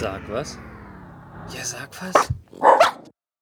[0.00, 0.56] Sag was?
[1.52, 2.32] Ja, sag was.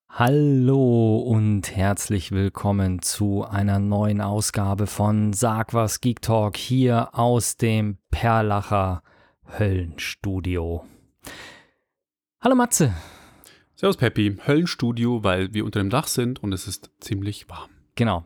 [0.08, 7.58] Hallo und herzlich willkommen zu einer neuen Ausgabe von Sag was Geek Talk hier aus
[7.58, 9.03] dem Perlacher
[9.59, 10.87] Höllenstudio.
[12.41, 12.95] Hallo Matze.
[13.75, 17.68] Servus Peppi, Höllenstudio, weil wir unter dem Dach sind und es ist ziemlich warm.
[17.96, 18.25] Genau.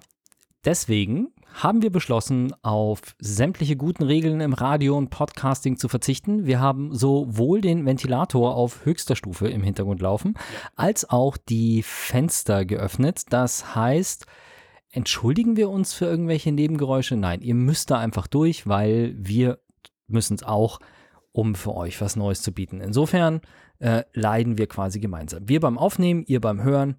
[0.65, 6.47] Deswegen haben wir beschlossen, auf sämtliche guten Regeln im Radio und Podcasting zu verzichten.
[6.47, 10.35] Wir haben sowohl den Ventilator auf höchster Stufe im Hintergrund laufen,
[10.77, 13.25] als auch die Fenster geöffnet.
[13.31, 14.27] Das heißt,
[14.91, 17.17] entschuldigen wir uns für irgendwelche Nebengeräusche?
[17.17, 19.59] Nein, ihr müsst da einfach durch, weil wir
[20.07, 20.81] müssen es auch,
[21.33, 22.81] um für euch was Neues zu bieten.
[22.81, 23.41] Insofern
[23.79, 25.49] äh, leiden wir quasi gemeinsam.
[25.49, 26.97] Wir beim Aufnehmen, ihr beim Hören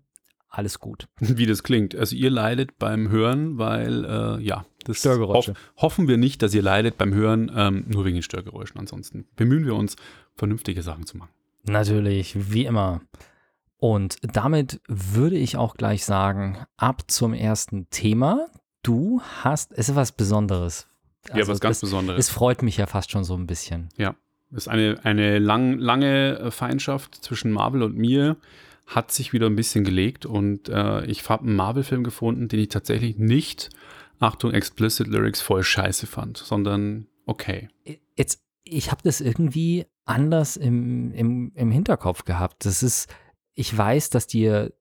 [0.51, 1.07] alles gut.
[1.19, 1.95] Wie das klingt.
[1.95, 5.51] Also ihr leidet beim Hören, weil, äh, ja, das Störgeräusche.
[5.51, 8.79] Hoff, hoffen wir nicht, dass ihr leidet beim Hören, ähm, nur wegen den Störgeräuschen.
[8.79, 9.95] Ansonsten bemühen wir uns,
[10.35, 11.29] vernünftige Sachen zu machen.
[11.63, 13.01] Natürlich, wie immer.
[13.77, 18.47] Und damit würde ich auch gleich sagen, ab zum ersten Thema.
[18.83, 20.87] Du hast, es ist was Besonderes.
[21.29, 22.19] Also ja, was ganz das, Besonderes.
[22.19, 23.89] Es freut mich ja fast schon so ein bisschen.
[23.97, 24.15] Ja,
[24.51, 28.37] es ist eine, eine lang, lange Feindschaft zwischen Marvel und mir
[28.87, 32.69] hat sich wieder ein bisschen gelegt und äh, ich habe einen Marvel-Film gefunden, den ich
[32.69, 33.69] tatsächlich nicht,
[34.19, 37.69] Achtung, Explicit Lyrics, voll scheiße fand, sondern okay.
[38.15, 42.65] Jetzt, ich habe das irgendwie anders im, im, im Hinterkopf gehabt.
[42.65, 43.13] Das ist,
[43.53, 44.73] ich weiß, dass dir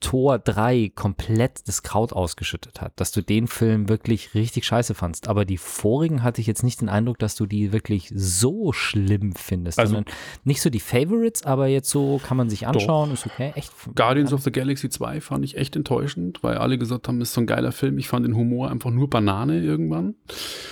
[0.00, 5.26] Tor 3 komplett das Kraut ausgeschüttet hat, dass du den Film wirklich richtig scheiße fandst.
[5.26, 9.32] Aber die vorigen hatte ich jetzt nicht den Eindruck, dass du die wirklich so schlimm
[9.34, 10.02] findest, also,
[10.44, 13.14] nicht so die Favorites, aber jetzt so kann man sich anschauen, doch.
[13.14, 13.52] ist okay.
[13.54, 13.72] Echt.
[13.94, 17.40] Guardians of the Galaxy 2 fand ich echt enttäuschend, weil alle gesagt haben, ist so
[17.40, 17.98] ein geiler Film.
[17.98, 20.14] Ich fand den Humor einfach nur Banane irgendwann.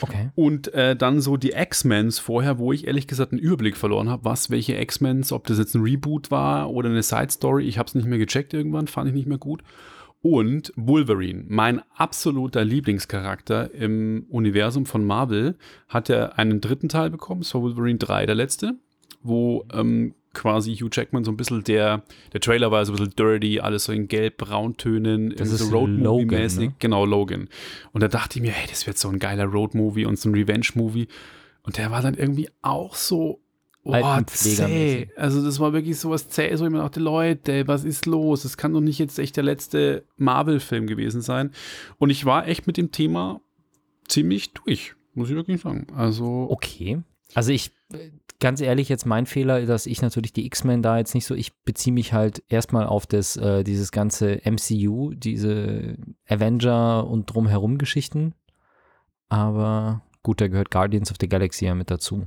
[0.03, 0.31] Okay.
[0.35, 4.25] Und äh, dann so die X-Mens vorher, wo ich ehrlich gesagt einen Überblick verloren habe,
[4.25, 7.65] was, welche X-Mens, ob das jetzt ein Reboot war oder eine Side-Story.
[7.65, 9.63] Ich habe es nicht mehr gecheckt irgendwann, fand ich nicht mehr gut.
[10.23, 15.57] Und Wolverine, mein absoluter Lieblingscharakter im Universum von Marvel,
[15.87, 18.75] hat ja einen dritten Teil bekommen, es war Wolverine 3, der letzte,
[19.23, 23.15] wo ähm, quasi Hugh Jackman so ein bisschen der, der Trailer war so ein bisschen
[23.17, 26.69] dirty, alles so in gelb-brauntönen, das ist so Road-Movie-mäßig.
[26.71, 26.75] Ne?
[26.79, 27.49] Genau, Logan.
[27.93, 30.35] Und da dachte ich mir, hey, das wird so ein geiler Road-Movie und so ein
[30.35, 31.09] Revenge-Movie.
[31.63, 33.44] Und der war dann irgendwie auch so
[33.87, 35.09] Oh, zäh.
[35.15, 38.43] Also das war wirklich sowas zäh, so ich mir dachte, Leute, was ist los?
[38.43, 41.51] Das kann doch nicht jetzt echt der letzte Marvel-Film gewesen sein.
[41.99, 43.43] Und ich war echt mit dem Thema
[44.09, 45.87] ziemlich durch, muss ich wirklich sagen.
[45.95, 47.03] Also okay.
[47.35, 47.73] Also ich,
[48.41, 51.53] ganz ehrlich, jetzt mein Fehler, dass ich natürlich die X-Men da jetzt nicht so, ich
[51.65, 55.97] beziehe mich halt erstmal auf das, äh, dieses ganze MCU, diese
[56.27, 58.35] Avenger und drumherum Geschichten.
[59.29, 62.27] Aber gut, da gehört Guardians of the Galaxy ja mit dazu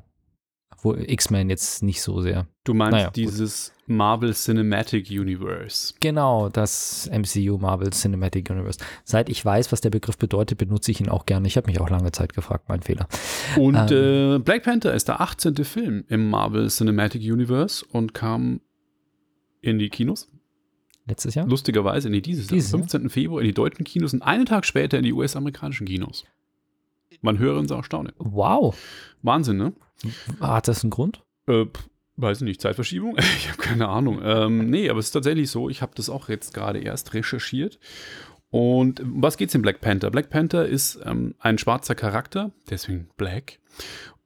[0.81, 2.47] wo X-Men jetzt nicht so sehr.
[2.63, 3.95] Du meinst naja, dieses gut.
[3.95, 5.93] Marvel Cinematic Universe.
[5.99, 8.79] Genau, das MCU Marvel Cinematic Universe.
[9.03, 11.47] Seit ich weiß, was der Begriff bedeutet, benutze ich ihn auch gerne.
[11.47, 13.07] Ich habe mich auch lange Zeit gefragt, mein Fehler.
[13.55, 15.55] Und ähm, äh, Black Panther ist der 18.
[15.63, 18.61] Film im Marvel Cinematic Universe und kam
[19.61, 20.29] in die Kinos.
[21.07, 21.47] Letztes Jahr?
[21.47, 22.81] Lustigerweise, nee, dieses, dieses Jahr.
[22.81, 23.09] Am 15.
[23.09, 26.25] Februar in die deutschen Kinos und einen Tag später in die US-amerikanischen Kinos.
[27.21, 28.13] Man höre und sah staune.
[28.17, 28.77] Wow.
[29.21, 29.73] Wahnsinn, ne?
[30.39, 31.23] Hat das einen Grund?
[31.47, 31.65] Äh,
[32.17, 33.17] weiß ich nicht, Zeitverschiebung?
[33.37, 34.19] ich habe keine Ahnung.
[34.23, 37.79] Ähm, nee, aber es ist tatsächlich so, ich habe das auch jetzt gerade erst recherchiert.
[38.49, 40.09] Und um was geht's in Black Panther?
[40.09, 43.59] Black Panther ist ähm, ein schwarzer Charakter, deswegen Black.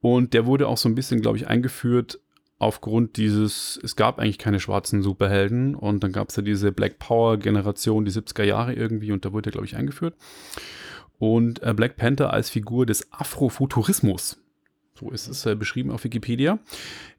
[0.00, 2.20] Und der wurde auch so ein bisschen, glaube ich, eingeführt
[2.58, 7.00] aufgrund dieses, es gab eigentlich keine schwarzen Superhelden und dann gab es ja diese Black
[7.00, 10.14] Power Generation, die 70er Jahre irgendwie und da wurde er, glaube ich, eingeführt.
[11.18, 14.41] Und äh, Black Panther als Figur des Afrofuturismus
[15.02, 16.58] so ist es äh, beschrieben auf Wikipedia.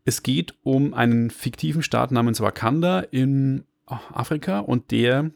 [0.05, 5.31] Es geht um einen fiktiven Staat namens Wakanda in Afrika und der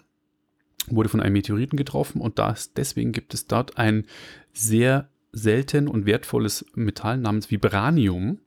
[0.90, 4.06] wurde von einem Meteoriten getroffen und das, deswegen gibt es dort ein
[4.54, 8.40] sehr selten und wertvolles Metall namens Vibranium.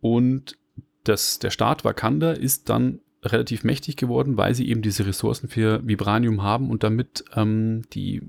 [0.00, 0.58] Und
[1.04, 5.86] das, der Staat Wakanda ist dann relativ mächtig geworden, weil sie eben diese Ressourcen für
[5.86, 8.22] Vibranium haben und damit ähm, die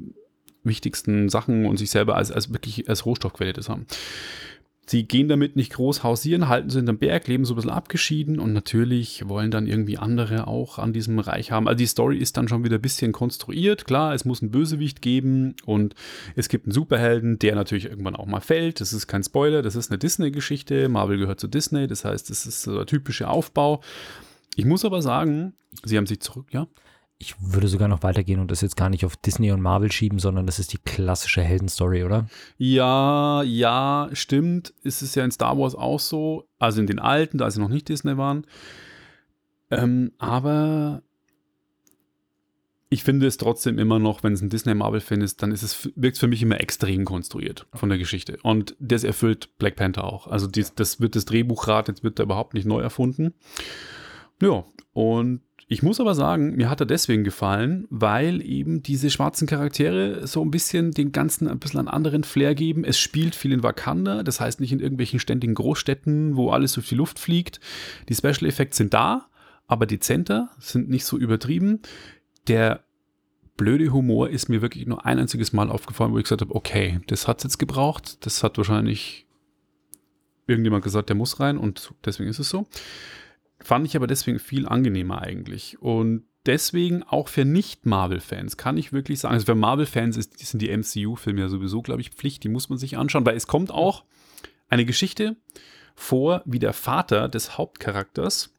[0.63, 3.85] wichtigsten Sachen und sich selber als, als wirklich als Rohstoffquelle das haben.
[4.89, 7.69] Sie gehen damit nicht groß hausieren, halten sie in den Berg, leben so ein bisschen
[7.69, 11.67] abgeschieden und natürlich wollen dann irgendwie andere auch an diesem Reich haben.
[11.67, 13.85] Also die Story ist dann schon wieder ein bisschen konstruiert.
[13.85, 15.93] Klar, es muss einen Bösewicht geben und
[16.35, 18.81] es gibt einen Superhelden, der natürlich irgendwann auch mal fällt.
[18.81, 20.89] Das ist kein Spoiler, das ist eine Disney-Geschichte.
[20.89, 23.81] Marvel gehört zu Disney, das heißt, das ist so der typische Aufbau.
[24.55, 25.53] Ich muss aber sagen,
[25.83, 26.65] sie haben sich zurück, ja?
[27.21, 30.19] Ich würde sogar noch weitergehen und das jetzt gar nicht auf Disney und Marvel schieben,
[30.19, 32.27] sondern das ist die klassische Heldenstory, oder?
[32.57, 34.73] Ja, ja, stimmt.
[34.83, 36.47] Ist es ja in Star Wars auch so.
[36.59, 38.47] Also in den alten, da sie noch nicht Disney waren.
[39.69, 41.03] Ähm, aber
[42.89, 46.15] ich finde es trotzdem immer noch, wenn es ein Disney-Marvel-Film ist, dann ist es, wirkt
[46.15, 48.39] es für mich immer extrem konstruiert von der Geschichte.
[48.43, 50.27] Und das erfüllt Black Panther auch.
[50.27, 53.33] Also dies, das wird das Drehbuchrad, jetzt wird da überhaupt nicht neu erfunden.
[54.41, 54.63] Ja,
[54.93, 60.25] und ich muss aber sagen, mir hat er deswegen gefallen, weil eben diese schwarzen Charaktere
[60.25, 62.83] so ein bisschen den ganzen ein bisschen einen anderen Flair geben.
[62.83, 66.89] Es spielt viel in Wakanda, das heißt nicht in irgendwelchen ständigen Großstädten, wo alles durch
[66.89, 67.59] die Luft fliegt.
[68.07, 69.27] Die Special Effects sind da,
[69.67, 71.81] aber dezenter, sind nicht so übertrieben
[72.49, 72.83] der
[73.55, 76.99] blöde Humor ist mir wirklich nur ein einziges Mal aufgefallen, wo ich gesagt habe, okay,
[77.07, 78.25] das hat es jetzt gebraucht.
[78.25, 79.27] Das hat wahrscheinlich
[80.47, 82.67] irgendjemand gesagt, der muss rein und deswegen ist es so.
[83.61, 85.81] Fand ich aber deswegen viel angenehmer eigentlich.
[85.81, 91.41] Und deswegen auch für Nicht-Marvel-Fans kann ich wirklich sagen, also für Marvel-Fans sind die MCU-Filme
[91.41, 94.03] ja sowieso, glaube ich, Pflicht, die muss man sich anschauen, weil es kommt auch
[94.69, 95.35] eine Geschichte
[95.95, 98.55] vor, wie der Vater des Hauptcharakters,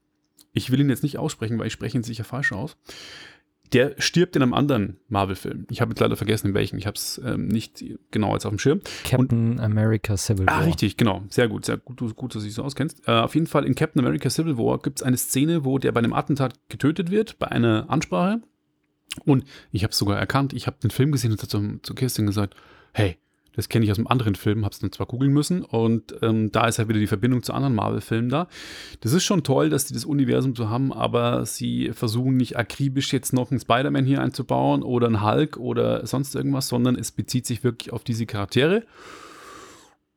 [0.52, 2.76] ich will ihn jetzt nicht aussprechen, weil ich spreche ihn sicher falsch aus,
[3.72, 5.67] der stirbt in einem anderen Marvel-Film.
[5.70, 6.78] Ich habe jetzt leider vergessen, in welchem.
[6.78, 8.81] Ich habe es ähm, nicht genau als auf dem Schirm.
[9.05, 10.62] Captain Und, America Civil ah, War.
[10.62, 11.22] Ah, richtig, genau.
[11.28, 13.06] Sehr gut, sehr gut, gut dass du dich so auskennst.
[13.06, 15.93] Äh, auf jeden Fall in Captain America Civil War gibt es eine Szene, wo der
[15.93, 18.40] bei einem Attentat getötet wird, bei einer Ansprache.
[19.25, 20.52] Und ich habe es sogar erkannt.
[20.52, 22.55] Ich habe den Film gesehen und zu, zu Kirstin gesagt,
[22.93, 23.19] hey,
[23.55, 26.52] das kenne ich aus einem anderen Film, habe es dann zwar googeln müssen und ähm,
[26.52, 28.49] da ist halt wieder die Verbindung zu anderen Marvel-Filmen da.
[29.00, 33.12] Das ist schon toll, dass die das Universum so haben, aber sie versuchen nicht akribisch
[33.12, 37.47] jetzt noch einen Spider-Man hier einzubauen oder einen Hulk oder sonst irgendwas, sondern es bezieht
[37.47, 38.85] sich wirklich auf diese Charaktere.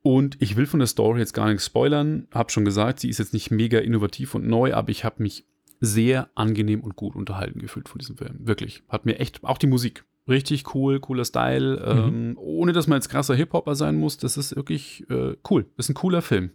[0.02, 3.20] Und ich will von der Story jetzt gar nichts spoilern, habe schon gesagt, sie ist
[3.20, 5.46] jetzt nicht mega innovativ und neu, aber ich habe mich
[5.80, 8.36] sehr angenehm und gut unterhalten gefühlt von diesem Film.
[8.40, 8.84] Wirklich.
[8.90, 12.08] Hat mir echt, auch die Musik, Richtig cool, cooler Style, mhm.
[12.08, 14.18] ähm, ohne dass man jetzt krasser Hip-Hopper sein muss.
[14.18, 15.66] Das ist wirklich äh, cool.
[15.76, 16.52] Das ist ein cooler Film.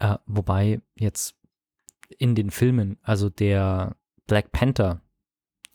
[0.00, 1.36] Äh, wobei jetzt
[2.18, 3.96] in den Filmen, also der
[4.26, 5.02] Black Panther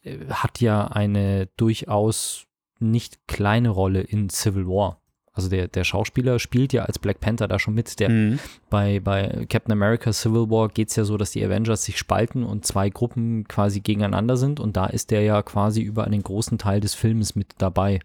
[0.02, 2.48] äh, hat ja eine durchaus
[2.80, 5.02] nicht kleine Rolle in Civil War.
[5.36, 8.00] Also der, der Schauspieler spielt ja als Black Panther da schon mit.
[8.00, 8.40] Der, mhm.
[8.70, 12.44] bei, bei Captain America Civil War geht es ja so, dass die Avengers sich spalten
[12.44, 14.62] und zwei Gruppen quasi gegeneinander sind.
[14.62, 18.00] Und da ist der ja quasi über einen großen Teil des Films mit dabei.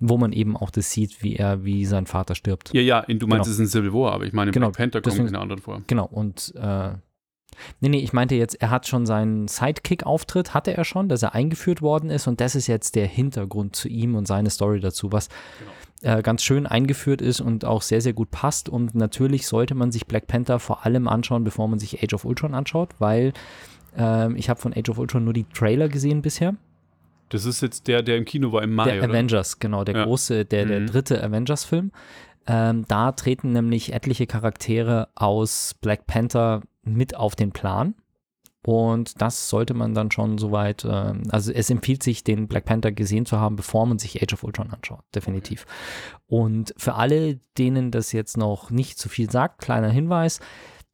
[0.00, 2.72] Wo man eben auch das sieht, wie er, wie sein Vater stirbt.
[2.72, 3.42] Ja, ja, du meinst, genau.
[3.42, 4.68] es ist ein Civil War, aber ich meine, genau.
[4.68, 5.82] Black Panther kommt in der anderen vor.
[5.86, 6.92] Genau, und äh,
[7.80, 11.34] Nee, nee, ich meinte jetzt, er hat schon seinen Sidekick-Auftritt, hatte er schon, dass er
[11.34, 15.12] eingeführt worden ist und das ist jetzt der Hintergrund zu ihm und seine Story dazu,
[15.12, 15.72] was genau
[16.02, 18.68] äh, ganz schön eingeführt ist und auch sehr, sehr gut passt.
[18.68, 22.24] Und natürlich sollte man sich Black Panther vor allem anschauen, bevor man sich Age of
[22.24, 23.32] Ultron anschaut, weil
[23.96, 26.54] äh, ich habe von Age of Ultron nur die Trailer gesehen bisher.
[27.30, 28.84] Das ist jetzt der, der im Kino war im Mai.
[28.84, 29.10] Der oder?
[29.10, 30.04] Avengers, genau, der ja.
[30.04, 30.86] große, der, der mhm.
[30.86, 31.90] dritte Avengers-Film.
[32.46, 37.94] Ähm, da treten nämlich etliche Charaktere aus Black Panther mit auf den Plan.
[38.66, 42.90] Und das sollte man dann schon soweit, äh, also es empfiehlt sich, den Black Panther
[42.90, 45.66] gesehen zu haben, bevor man sich Age of Ultron anschaut, definitiv.
[46.26, 50.40] Und für alle, denen das jetzt noch nicht zu viel sagt, kleiner Hinweis,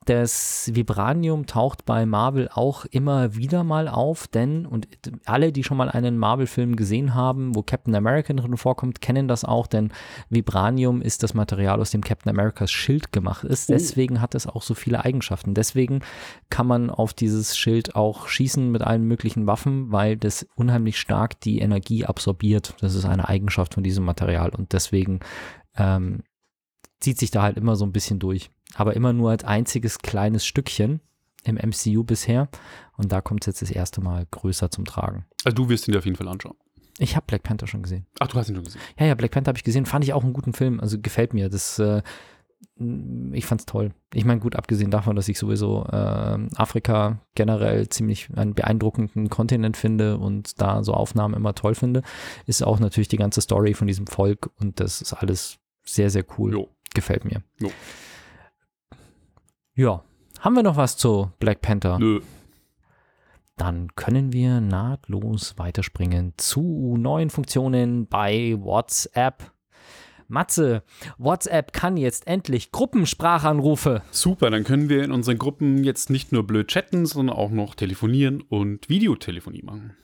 [0.05, 4.89] das Vibranium taucht bei Marvel auch immer wieder mal auf, denn, und
[5.25, 9.45] alle, die schon mal einen Marvel-Film gesehen haben, wo Captain America drin vorkommt, kennen das
[9.45, 9.93] auch, denn
[10.29, 13.71] Vibranium ist das Material, aus dem Captain Americas Schild gemacht ist.
[13.71, 13.75] Oh.
[13.75, 15.55] Deswegen hat es auch so viele Eigenschaften.
[15.55, 16.01] Deswegen
[16.51, 21.41] kann man auf dieses Schild auch schießen mit allen möglichen Waffen, weil das unheimlich stark
[21.41, 22.75] die Energie absorbiert.
[22.81, 25.21] Das ist eine Eigenschaft von diesem Material und deswegen
[25.77, 26.23] ähm,
[27.03, 30.45] zieht sich da halt immer so ein bisschen durch aber immer nur als einziges kleines
[30.45, 31.01] Stückchen
[31.45, 32.49] im MCU bisher.
[32.97, 35.27] Und da kommt es jetzt das erste Mal größer zum Tragen.
[35.45, 36.57] Also du wirst ihn dir auf jeden Fall anschauen.
[36.99, 38.07] Ich habe Black Panther schon gesehen.
[38.21, 38.81] Ach, du hast ihn schon gesehen?
[38.99, 39.87] Ja, ja, Black Panther habe ich gesehen.
[39.87, 40.79] Fand ich auch einen guten Film.
[40.79, 41.49] Also gefällt mir.
[41.49, 42.03] Das, äh,
[43.33, 43.93] ich fand's toll.
[44.15, 49.77] Ich meine, gut, abgesehen davon, dass ich sowieso äh, Afrika generell ziemlich einen beeindruckenden Kontinent
[49.77, 52.03] finde und da so Aufnahmen immer toll finde,
[52.47, 56.25] ist auch natürlich die ganze Story von diesem Volk und das ist alles sehr, sehr
[56.39, 56.53] cool.
[56.53, 56.69] Jo.
[56.95, 57.43] Gefällt mir.
[57.59, 57.71] Jo.
[59.75, 60.03] Ja.
[60.41, 61.99] Haben wir noch was zu Black Panther?
[61.99, 62.21] Nö.
[63.57, 69.53] Dann können wir nahtlos weiterspringen zu neuen Funktionen bei WhatsApp.
[70.27, 70.83] Matze,
[71.19, 74.03] WhatsApp kann jetzt endlich Gruppensprachanrufe.
[74.11, 77.75] Super, dann können wir in unseren Gruppen jetzt nicht nur blöd chatten, sondern auch noch
[77.75, 79.95] telefonieren und Videotelefonie machen.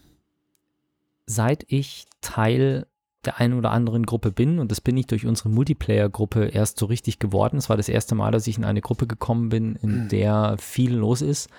[1.24, 2.86] Seit ich Teil
[3.28, 6.86] der einen oder anderen Gruppe bin und das bin ich durch unsere Multiplayer-Gruppe erst so
[6.86, 7.58] richtig geworden.
[7.58, 10.08] Es war das erste Mal, dass ich in eine Gruppe gekommen bin, in mhm.
[10.08, 11.50] der viel los ist.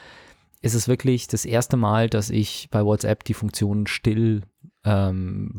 [0.62, 4.42] ist es wirklich das erste Mal, dass ich bei WhatsApp die Funktion still
[4.84, 5.58] ähm,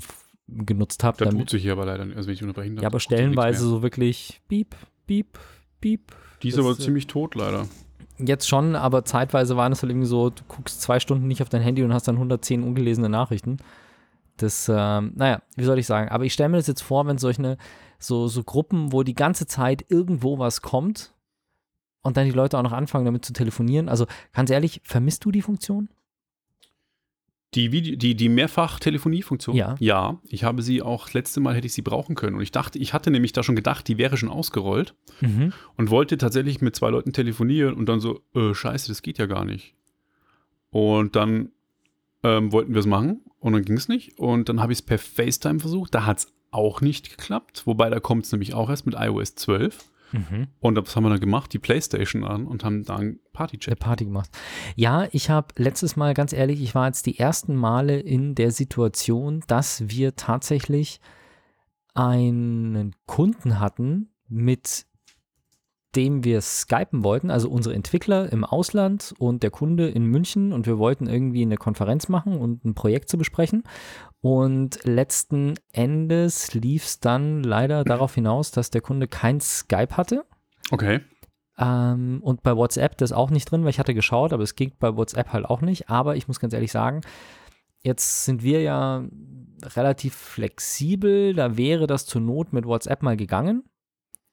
[0.49, 1.25] genutzt habe.
[1.25, 3.65] Da tut sich hier aber leider nicht, also wenn ich unterbrechen darf, Ja, aber stellenweise
[3.65, 4.75] so wirklich piep,
[5.07, 5.39] piep,
[5.81, 6.13] piep.
[6.43, 7.69] Die ist Das, aber äh, ziemlich tot leider.
[8.19, 11.49] Jetzt schon, aber zeitweise waren es halt irgendwie so, du guckst zwei Stunden nicht auf
[11.49, 13.59] dein Handy und hast dann 110 ungelesene Nachrichten.
[14.43, 16.09] Das, ähm, naja, wie soll ich sagen?
[16.11, 17.57] Aber ich stelle mir das jetzt vor, wenn solche
[17.99, 21.13] so, so Gruppen, wo die ganze Zeit irgendwo was kommt
[22.03, 23.89] und dann die Leute auch noch anfangen, damit zu telefonieren.
[23.89, 25.89] Also ganz ehrlich, vermisst du die Funktion?
[27.55, 29.57] Die, Video, die, die Mehrfach-Telefonie-Funktion?
[29.57, 29.75] Ja.
[29.81, 32.37] Ja, ich habe sie auch, das letzte Mal hätte ich sie brauchen können.
[32.37, 35.53] Und ich dachte, ich hatte nämlich da schon gedacht, die wäre schon ausgerollt Mhm.
[35.77, 39.27] und wollte tatsächlich mit zwei Leuten telefonieren und dann so, äh, scheiße, das geht ja
[39.27, 39.75] gar nicht.
[40.71, 41.51] Und dann
[42.23, 44.19] ähm, wollten wir es machen und dann ging es nicht.
[44.19, 45.95] Und dann habe ich es per FaceTime versucht.
[45.95, 47.63] Da hat es auch nicht geklappt.
[47.67, 49.91] Wobei da kommt es nämlich auch erst mit iOS 12.
[50.13, 50.49] Mhm.
[50.59, 51.53] Und was haben wir dann gemacht?
[51.53, 53.79] Die Playstation an und haben da einen Eine Party-Chat.
[53.79, 54.31] Party gemacht.
[54.75, 58.51] Ja, ich habe letztes Mal, ganz ehrlich, ich war jetzt die ersten Male in der
[58.51, 61.01] Situation, dass wir tatsächlich
[61.95, 64.87] einen Kunden hatten, mit
[65.97, 70.67] dem wir skypen wollten, also unsere Entwickler im Ausland und der Kunde in München und
[70.67, 73.65] wir wollten irgendwie eine Konferenz machen und ein Projekt zu besprechen.
[74.21, 80.25] Und letzten Endes lief es dann leider darauf hinaus, dass der Kunde kein Skype hatte.
[80.71, 81.01] Okay.
[81.59, 84.73] Ähm, und bei WhatsApp das auch nicht drin, weil ich hatte geschaut, aber es ging
[84.79, 85.91] bei WhatsApp halt auch nicht.
[85.91, 87.01] Aber ich muss ganz ehrlich sagen,
[87.83, 89.05] jetzt sind wir ja
[89.63, 91.35] relativ flexibel.
[91.35, 93.65] Da wäre das zur Not mit WhatsApp mal gegangen.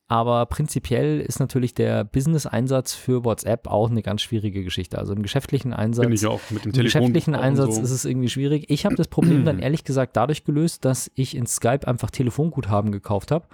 [0.10, 4.98] Aber prinzipiell ist natürlich der Business-Einsatz für WhatsApp auch eine ganz schwierige Geschichte.
[4.98, 6.06] Also im geschäftlichen Einsatz.
[6.06, 7.02] Bin ich auch mit dem Im Telefon.
[7.02, 7.82] geschäftlichen und Einsatz so.
[7.82, 8.70] ist es irgendwie schwierig.
[8.70, 12.94] Ich habe das Problem dann ehrlich gesagt dadurch gelöst, dass ich in Skype einfach Telefonguthaben
[12.94, 13.48] gekauft habe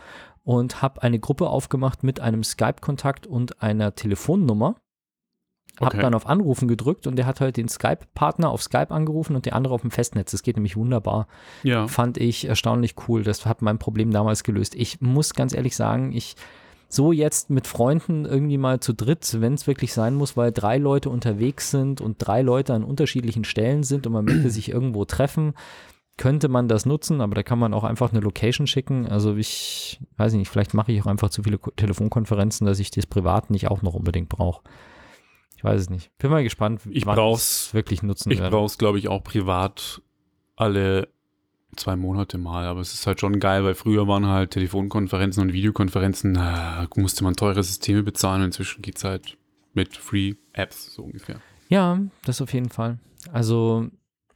[0.43, 4.75] und habe eine Gruppe aufgemacht mit einem Skype-Kontakt und einer Telefonnummer.
[5.79, 6.01] Habe Okay.
[6.01, 9.55] dann auf Anrufen gedrückt und der hat halt den Skype-Partner auf Skype angerufen und der
[9.55, 10.31] andere auf dem Festnetz.
[10.31, 11.27] Das geht nämlich wunderbar.
[11.63, 11.87] Ja.
[11.87, 13.23] Fand ich erstaunlich cool.
[13.23, 14.75] Das hat mein Problem damals gelöst.
[14.75, 16.35] Ich muss ganz ehrlich sagen, ich
[16.89, 20.77] so jetzt mit Freunden irgendwie mal zu dritt, wenn es wirklich sein muss, weil drei
[20.77, 25.03] Leute unterwegs sind und drei Leute an unterschiedlichen Stellen sind und man möchte sich irgendwo
[25.05, 25.55] treffen,
[26.17, 29.07] könnte man das nutzen, aber da kann man auch einfach eine Location schicken.
[29.07, 32.91] Also ich weiß nicht, vielleicht mache ich auch einfach zu viele Ko- Telefonkonferenzen, dass ich
[32.91, 34.61] das privat nicht auch noch unbedingt brauche.
[35.63, 36.12] Ich weiß es nicht.
[36.17, 40.01] Bin mal gespannt, Ich wann brauch's- wirklich nutzen Ich brauche es, glaube ich, auch privat
[40.58, 41.08] alle
[41.77, 42.65] zwei Monate mal.
[42.65, 47.24] Aber es ist halt schon geil, weil früher waren halt Telefonkonferenzen und Videokonferenzen, da musste
[47.24, 48.41] man teure Systeme bezahlen.
[48.41, 49.38] Und inzwischen geht es halt
[49.74, 51.38] mit Free Apps, so ungefähr.
[51.70, 53.00] Ja, das auf jeden Fall.
[53.32, 53.88] Also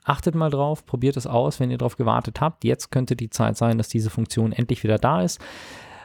[0.06, 2.64] achtet mal drauf, probiert es aus, wenn ihr darauf gewartet habt.
[2.64, 5.42] Jetzt könnte die Zeit sein, dass diese Funktion endlich wieder da ist.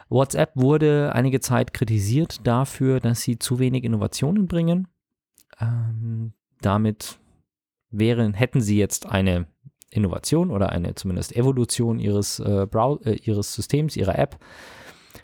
[0.09, 4.89] WhatsApp wurde einige Zeit kritisiert dafür, dass sie zu wenig Innovationen bringen.
[5.59, 7.19] Ähm, damit
[7.89, 9.47] wären, hätten sie jetzt eine
[9.89, 14.39] Innovation oder eine zumindest Evolution ihres, äh, äh, ihres Systems, ihrer App.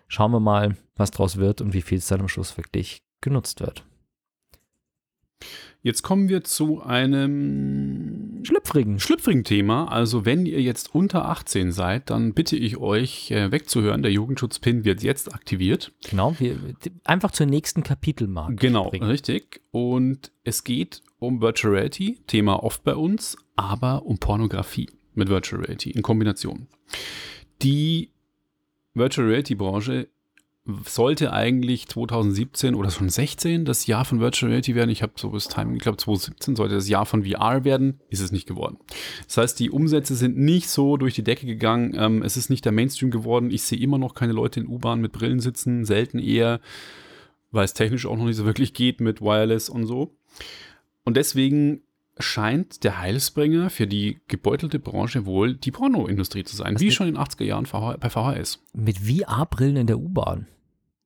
[0.08, 3.62] Schauen wir mal, was draus wird und wie viel es dann am Schluss wirklich genutzt
[3.62, 3.84] wird.
[5.82, 9.00] Jetzt kommen wir zu einem Schlüpfrigen.
[9.00, 9.86] schlüpfrigen Thema.
[9.86, 14.02] Also wenn ihr jetzt unter 18 seid, dann bitte ich euch äh, wegzuhören.
[14.02, 15.94] Der Jugendschutzpin wird jetzt aktiviert.
[16.10, 16.58] Genau, wir
[17.06, 18.56] einfach zur nächsten Kapitelmarke.
[18.56, 19.10] Genau, springen.
[19.10, 19.62] richtig.
[19.72, 25.62] Und es geht um Virtual Reality, Thema oft bei uns, aber um Pornografie mit Virtual
[25.62, 26.68] Reality in Kombination.
[27.62, 28.12] Die
[28.94, 30.10] Virtual Reality Branche
[30.86, 34.90] sollte eigentlich 2017 oder schon 16 das Jahr von Virtual Reality werden.
[34.90, 38.22] Ich habe so das Timing, ich glaube 2017 sollte das Jahr von VR werden, ist
[38.22, 38.78] es nicht geworden.
[39.28, 41.96] Das heißt, die Umsätze sind nicht so durch die Decke gegangen.
[41.98, 43.52] Ähm, es ist nicht der Mainstream geworden.
[43.52, 46.60] Ich sehe immer noch keine Leute in U-Bahn mit Brillen sitzen, selten eher,
[47.52, 50.16] weil es technisch auch noch nicht so wirklich geht mit Wireless und so.
[51.04, 51.82] Und deswegen
[52.20, 57.08] scheint der Heilsbringer für die gebeutelte Branche wohl die Pornoindustrie zu sein, Was wie schon
[57.08, 57.68] in den 80er Jahren
[58.00, 58.62] bei VHS.
[58.74, 60.48] Mit VR-Brillen in der U-Bahn.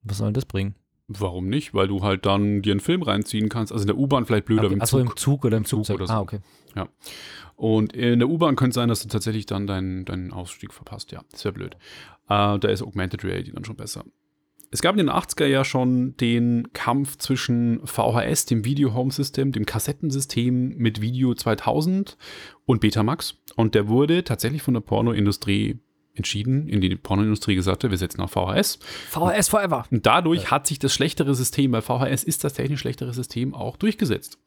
[0.04, 0.76] Was soll denn das bringen?
[1.08, 1.74] Warum nicht?
[1.74, 3.72] Weil du halt dann dir einen Film reinziehen kannst.
[3.74, 5.10] Also in der U-Bahn vielleicht blöder, Okay, im Achso, Zug.
[5.10, 5.96] im Zug oder im Zug Zug.
[5.98, 6.14] oder so.
[6.14, 6.40] Ah, okay.
[7.56, 11.12] Und in der U-Bahn könnte es sein, dass du tatsächlich dann deinen, deinen Ausstieg verpasst.
[11.12, 11.76] Ja, das wäre blöd.
[12.30, 14.06] Äh, da ist Augmented Reality dann schon besser.
[14.72, 19.52] Es gab in den 80er ja schon den Kampf zwischen VHS, dem Video Home System,
[19.52, 22.18] dem Kassettensystem mit Video 2000
[22.66, 23.36] und Betamax.
[23.56, 25.80] Und der wurde tatsächlich von der Pornoindustrie
[26.16, 28.80] entschieden, in die Pornoindustrie gesagt hat, wir setzen auf VHS.
[29.10, 29.86] VHS Forever.
[29.90, 33.78] Und dadurch hat sich das schlechtere System, bei VHS ist das technisch schlechtere System auch
[33.78, 34.38] durchgesetzt.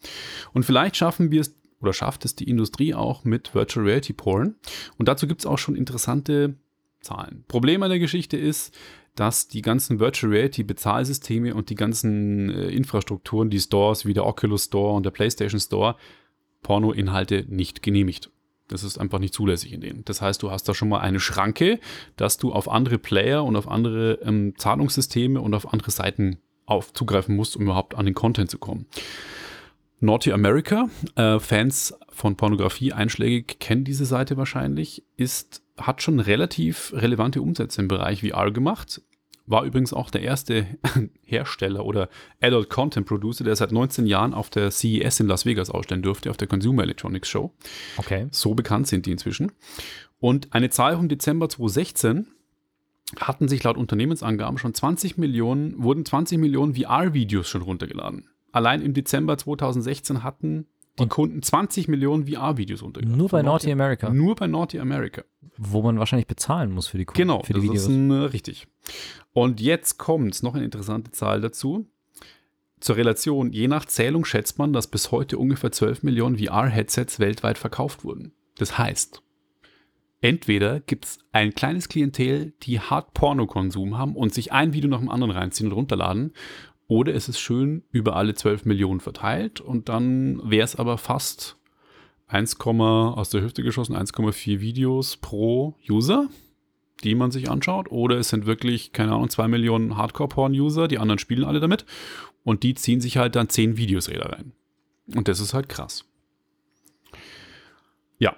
[0.53, 4.55] Und vielleicht schaffen wir es, oder schafft es die Industrie auch mit Virtual Reality Porn.
[4.97, 6.55] Und dazu gibt es auch schon interessante
[7.01, 7.45] Zahlen.
[7.49, 8.75] Problem an der Geschichte ist,
[9.17, 14.27] dass die ganzen Virtual Reality Bezahlsysteme und die ganzen äh, Infrastrukturen, die Stores wie der
[14.27, 15.97] Oculus Store und der PlayStation Store,
[16.63, 18.31] Pornoinhalte nicht genehmigt.
[18.69, 20.05] Das ist einfach nicht zulässig in denen.
[20.05, 21.79] Das heißt, du hast da schon mal eine Schranke,
[22.17, 26.93] dass du auf andere Player und auf andere ähm, Zahlungssysteme und auf andere Seiten auf
[26.93, 28.87] zugreifen musst, um überhaupt an den Content zu kommen.
[30.01, 36.93] Naughty America, äh, Fans von Pornografie einschlägig kennen diese Seite wahrscheinlich, ist, hat schon relativ
[36.95, 39.01] relevante Umsätze im Bereich VR gemacht.
[39.47, 40.67] War übrigens auch der erste
[41.25, 42.09] Hersteller oder
[42.41, 46.31] Adult Content Producer, der seit 19 Jahren auf der CES in Las Vegas ausstellen durfte,
[46.31, 47.53] auf der Consumer Electronics Show.
[47.97, 48.27] Okay.
[48.31, 49.53] So bekannt sind die inzwischen.
[50.19, 52.27] Und eine Zahl vom Dezember 2016
[53.21, 58.29] hatten sich laut Unternehmensangaben schon 20 Millionen, wurden 20 Millionen VR-Videos schon runtergeladen.
[58.51, 60.67] Allein im Dezember 2016 hatten
[60.99, 63.19] die Und- Kunden 20 Millionen VR-Videos runtergeladen.
[63.19, 65.23] Nur bei Naughty America, Nur bei Naughty America.
[65.59, 67.83] wo man wahrscheinlich bezahlen muss für die, Kunden- Genau, für die das Videos.
[67.83, 68.67] ist ein, äh, richtig.
[69.33, 71.87] Und jetzt kommt noch eine interessante Zahl dazu.
[72.81, 77.57] Zur Relation, je nach Zählung schätzt man, dass bis heute ungefähr 12 Millionen VR-Headsets weltweit
[77.59, 78.33] verkauft wurden.
[78.59, 79.23] Das heißt,
[80.21, 84.99] entweder gibt es ein kleines Klientel, die hart Pornokonsum haben und sich ein Video nach
[85.01, 86.33] dem anderen reinziehen und runterladen,
[86.89, 91.57] oder es ist schön über alle 12 Millionen verteilt und dann wäre es aber fast
[92.29, 96.29] 1, aus der Hüfte geschossen, 1,4 Videos pro User
[97.05, 101.19] die man sich anschaut, oder es sind wirklich, keine Ahnung, zwei Millionen Hardcore-Porn-User, die anderen
[101.19, 101.85] spielen alle damit
[102.45, 104.53] und die ziehen sich halt dann zehn Videosräder rein.
[105.15, 106.05] Und das ist halt krass.
[108.19, 108.37] Ja,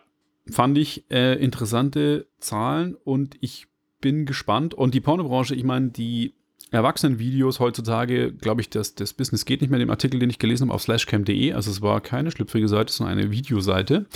[0.51, 3.69] fand ich äh, interessante Zahlen und ich
[4.01, 4.75] bin gespannt.
[4.75, 6.35] Und die Pornobranche, ich meine, die
[6.71, 9.79] Erwachsenenvideos heutzutage, glaube ich, das, das Business geht nicht mehr.
[9.79, 13.19] Dem Artikel, den ich gelesen habe auf slashcam.de, also es war keine schlüpfrige Seite, sondern
[13.19, 14.07] eine Videoseite.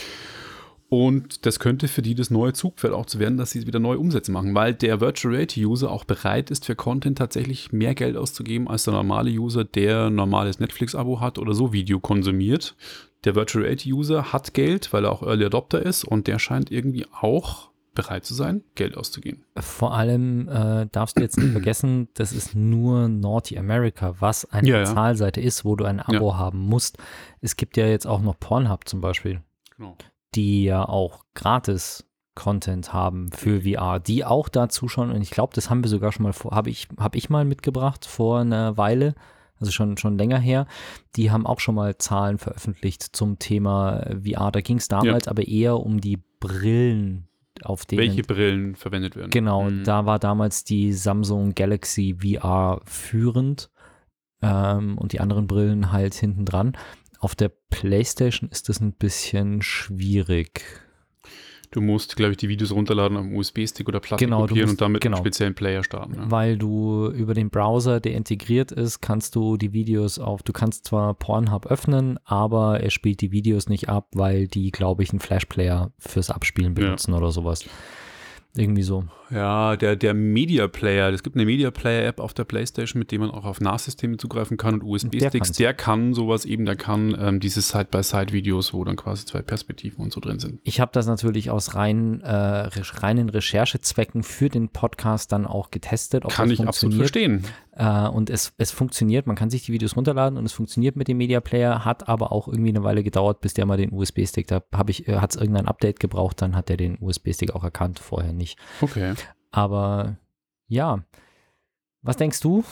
[0.92, 3.98] Und das könnte für die das neue Zugpferd auch zu werden, dass sie wieder neue
[3.98, 8.14] Umsätze machen, weil der Virtual Reality User auch bereit ist, für Content tatsächlich mehr Geld
[8.14, 12.76] auszugeben als der normale User, der normales Netflix-Abo hat oder so Video konsumiert.
[13.24, 16.70] Der Virtual Reality User hat Geld, weil er auch Early Adopter ist und der scheint
[16.70, 19.44] irgendwie auch bereit zu sein, Geld auszugeben.
[19.58, 24.68] Vor allem äh, darfst du jetzt nicht vergessen, das ist nur Naughty America, was eine
[24.68, 24.84] Ja, ja.
[24.84, 26.98] Bezahlseite ist, wo du ein Abo haben musst.
[27.40, 29.42] Es gibt ja jetzt auch noch Pornhub zum Beispiel,
[29.76, 29.96] Genau.
[30.34, 35.10] die ja auch gratis Content haben für VR, die auch da zuschauen.
[35.10, 37.44] Und ich glaube, das haben wir sogar schon mal vor, habe ich, hab ich mal
[37.44, 39.14] mitgebracht vor einer Weile,
[39.60, 40.66] also schon, schon länger her.
[41.16, 44.50] Die haben auch schon mal Zahlen veröffentlicht zum Thema VR.
[44.50, 47.28] Da ging es damals aber eher um die Brillen,
[47.64, 49.30] auf denen Welche Brillen verwendet werden.
[49.30, 49.84] Genau, Mhm.
[49.84, 53.70] da war damals die Samsung Galaxy VR führend
[54.42, 56.76] ähm, und die anderen Brillen halt hinten dran.
[57.20, 60.62] Auf der PlayStation ist das ein bisschen schwierig.
[61.72, 64.80] Du musst, glaube ich, die Videos runterladen am USB-Stick oder Platte Genau, kopieren musst- und
[64.82, 65.16] damit genau.
[65.16, 66.14] einen speziellen Player starten.
[66.14, 66.30] Ja.
[66.30, 70.84] Weil du über den Browser, der integriert ist, kannst du die Videos auf, du kannst
[70.86, 75.20] zwar Pornhub öffnen, aber er spielt die Videos nicht ab, weil die, glaube ich, einen
[75.20, 76.84] Flash-Player fürs Abspielen Ja.
[76.84, 77.64] benutzen oder sowas.
[78.54, 79.04] Irgendwie so.
[79.30, 83.10] Ja, der, der Media Player, es gibt eine Media Player App auf der PlayStation, mit
[83.10, 85.32] dem man auch auf NAS-Systeme zugreifen kann und USB-Sticks.
[85.32, 85.56] kann's.
[85.56, 90.12] Der, kann sowas eben, der kann ähm, diese Side-by-Side-Videos, wo dann quasi zwei Perspektiven und
[90.12, 90.60] so drin sind.
[90.64, 95.70] Ich habe das natürlich aus rein, äh, re reinen Recherchezwecken für den Podcast dann auch
[95.70, 97.44] getestet, ob kann ich absolut verstehen.
[97.74, 101.08] Äh, und es, es funktioniert, man kann sich die Videos runterladen und es funktioniert mit
[101.08, 104.46] dem Media Player, hat aber auch irgendwie eine Weile gedauert, bis der mal den USB-Stick,
[104.46, 107.64] da habe ich, äh, hat es irgendein Update gebraucht, dann hat der den USB-Stick auch
[107.64, 108.58] erkannt, vorher nicht.
[108.80, 109.14] Okay.
[109.50, 110.16] Aber
[110.68, 111.04] ja,
[112.02, 112.64] was denkst du?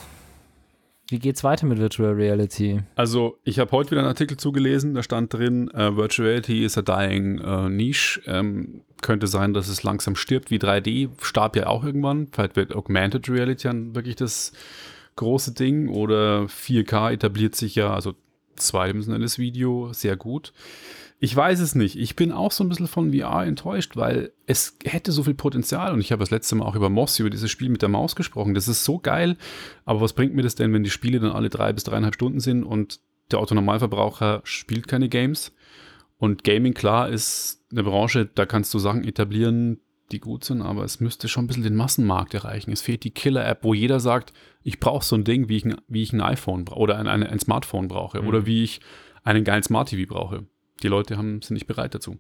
[1.11, 2.83] Wie geht's weiter mit Virtual Reality?
[2.95, 6.79] Also, ich habe heute wieder einen Artikel zugelesen, da stand drin, äh, Virtual Reality is
[6.79, 8.21] a dying äh, niche.
[8.27, 12.29] Ähm, könnte sein, dass es langsam stirbt, wie 3D starb ja auch irgendwann.
[12.31, 14.53] Vielleicht wird Augmented Reality dann wirklich das
[15.17, 18.15] große Ding oder 4K etabliert sich ja, also
[18.55, 20.53] zweidimensionales Video, sehr gut.
[21.23, 21.97] Ich weiß es nicht.
[21.97, 25.93] Ich bin auch so ein bisschen von VR enttäuscht, weil es hätte so viel Potenzial
[25.93, 28.17] und ich habe das letzte Mal auch über Moss, über dieses Spiel mit der Maus
[28.17, 28.55] gesprochen.
[28.55, 29.37] Das ist so geil,
[29.85, 32.41] aber was bringt mir das denn, wenn die Spiele dann alle drei bis dreieinhalb Stunden
[32.41, 35.53] sind und der Autonormalverbraucher spielt keine Games?
[36.17, 39.79] Und Gaming, klar, ist eine Branche, da kannst du Sachen etablieren,
[40.13, 42.73] die gut sind, aber es müsste schon ein bisschen den Massenmarkt erreichen.
[42.73, 45.77] Es fehlt die Killer-App, wo jeder sagt, ich brauche so ein Ding, wie ich ein,
[45.87, 48.29] wie ich ein iPhone oder ein, ein, ein Smartphone brauche Mhm.
[48.29, 48.81] oder wie ich
[49.23, 50.47] einen geilen Smart-TV brauche.
[50.83, 52.19] Die Leute haben, sind nicht bereit dazu.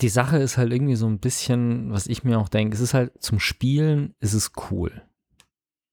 [0.00, 2.94] Die Sache ist halt irgendwie so ein bisschen, was ich mir auch denke, es ist
[2.94, 5.02] halt zum Spielen ist es cool.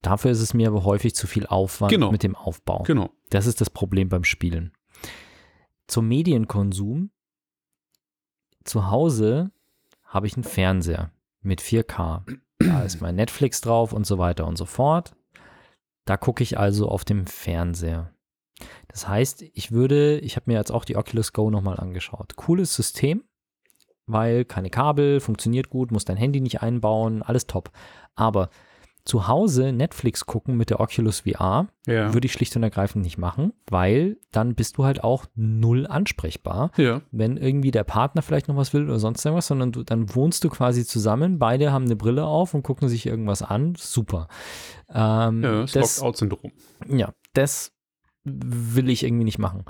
[0.03, 2.11] Dafür ist es mir aber häufig zu viel Aufwand Genau.
[2.11, 2.83] mit dem Aufbau.
[2.83, 3.09] Genau.
[3.31, 4.71] Das ist das Problem beim Spielen.
[5.87, 7.09] Zum Medienkonsum.
[8.63, 9.51] Zu Hause
[10.03, 12.23] habe ich einen Fernseher mit 4K.
[12.59, 15.15] da ist mein Netflix drauf und so weiter und so fort.
[16.05, 18.13] Da gucke ich also auf dem Fernseher.
[18.87, 22.35] Das heißt, ich würde, ich habe mir jetzt auch die Oculus Go nochmal angeschaut.
[22.35, 23.23] Cooles System,
[24.07, 27.71] weil keine Kabel, funktioniert gut, muss dein Handy nicht einbauen, alles top.
[28.15, 28.49] Aber
[29.03, 32.11] zu Hause Netflix gucken mit der Oculus VR Ja.
[32.15, 36.71] würde ich schlicht und ergreifend nicht machen, weil dann bist du halt auch null ansprechbar.
[36.77, 37.01] ja.
[37.11, 40.43] Wenn irgendwie der Partner vielleicht noch was will oder sonst irgendwas, sondern du, dann wohnst
[40.43, 43.75] du quasi zusammen, beide haben eine Brille auf und gucken sich irgendwas an.
[43.77, 44.27] Super.
[44.89, 46.51] Ähm, Ja, das, das, Lockout-Syndrom.
[46.89, 47.73] ja, das
[48.25, 49.63] will ich irgendwie nicht machen.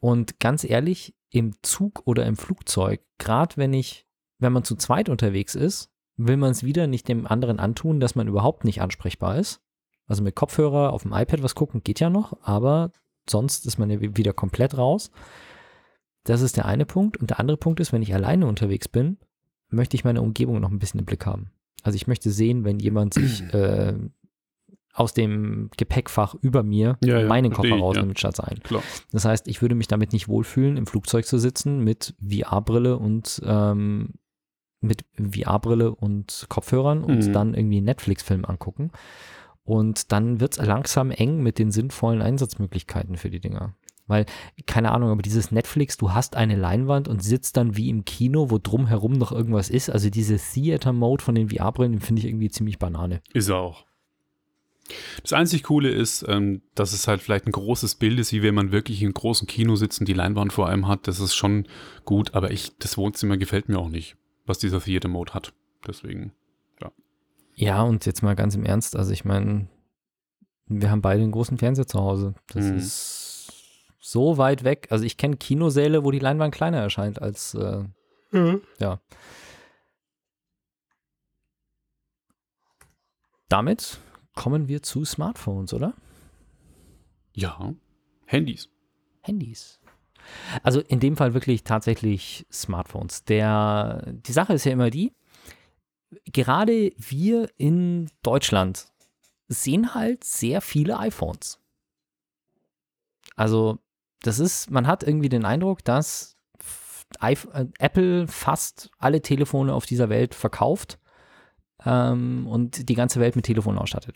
[0.00, 4.06] Und ganz ehrlich, im Zug oder im Flugzeug, gerade wenn ich,
[4.38, 8.14] wenn man zu zweit unterwegs ist, will man es wieder nicht dem anderen antun, dass
[8.14, 9.60] man überhaupt nicht ansprechbar ist.
[10.06, 12.92] Also mit Kopfhörer auf dem iPad was gucken geht ja noch, aber
[13.28, 15.10] sonst ist man ja wi- wieder komplett raus.
[16.24, 17.16] Das ist der eine Punkt.
[17.18, 19.18] Und der andere Punkt ist, wenn ich alleine unterwegs bin,
[19.68, 21.50] möchte ich meine Umgebung noch ein bisschen im Blick haben.
[21.82, 23.94] Also ich möchte sehen, wenn jemand sich äh,
[24.94, 28.58] aus dem Gepäckfach über mir Ja, ja, meinen verstehe Koffer ich, rausnimmt statt sein.
[28.64, 28.82] Klar.
[29.12, 33.40] Das heißt, ich würde mich damit nicht wohlfühlen, im Flugzeug zu sitzen mit VR-Brille und
[33.44, 34.14] ähm,
[34.80, 37.32] mit VR-Brille und Kopfhörern und Mhm.
[37.32, 38.90] dann irgendwie einen Netflix-Film angucken.
[39.64, 43.74] Und dann wird es langsam eng mit den sinnvollen Einsatzmöglichkeiten für die Dinger.
[44.06, 44.24] Weil,
[44.66, 48.50] keine Ahnung, aber dieses Netflix, du hast eine Leinwand und sitzt dann wie im Kino,
[48.50, 49.90] wo drumherum noch irgendwas ist.
[49.90, 53.20] Also diese Theater-Mode von den VR-Brillen, den finde ich irgendwie ziemlich Banane.
[53.34, 53.84] Ist er auch.
[55.22, 58.54] Das einzig Coole ist, ähm, dass es halt vielleicht ein großes Bild ist, wie wenn
[58.54, 61.06] man wirklich im großen Kino sitzt und die Leinwand vor einem hat.
[61.08, 61.66] Das ist schon
[62.04, 65.52] gut, aber ich, das Wohnzimmer gefällt mir auch nicht, was dieser Theater Mode hat.
[65.86, 66.32] Deswegen.
[67.60, 69.66] Ja, und jetzt mal ganz im Ernst, also ich meine,
[70.66, 72.34] wir haben beide einen großen Fernseher zu Hause.
[72.52, 72.76] Das Mhm.
[72.76, 73.52] ist
[73.98, 74.86] so weit weg.
[74.90, 77.82] Also ich kenne Kinosäle, wo die Leinwand kleiner erscheint als, äh,
[78.78, 79.00] ja.
[83.48, 83.98] Damit
[84.38, 85.94] kommen wir zu Smartphones, oder?
[87.34, 87.74] Ja.
[88.24, 88.68] Handys.
[89.20, 89.80] Handys.
[90.62, 93.24] Also in dem Fall wirklich tatsächlich Smartphones.
[93.24, 95.12] Der, die Sache ist ja immer die,
[96.32, 98.86] gerade wir in Deutschland
[99.48, 101.58] sehen halt sehr viele iPhones.
[103.34, 103.80] Also
[104.22, 106.36] das ist, man hat irgendwie den Eindruck, dass
[107.20, 107.34] äh,
[107.80, 111.00] Apple fast alle Telefone auf dieser Welt verkauft
[111.84, 114.14] ähm, und die ganze Welt mit Telefonen ausstattet.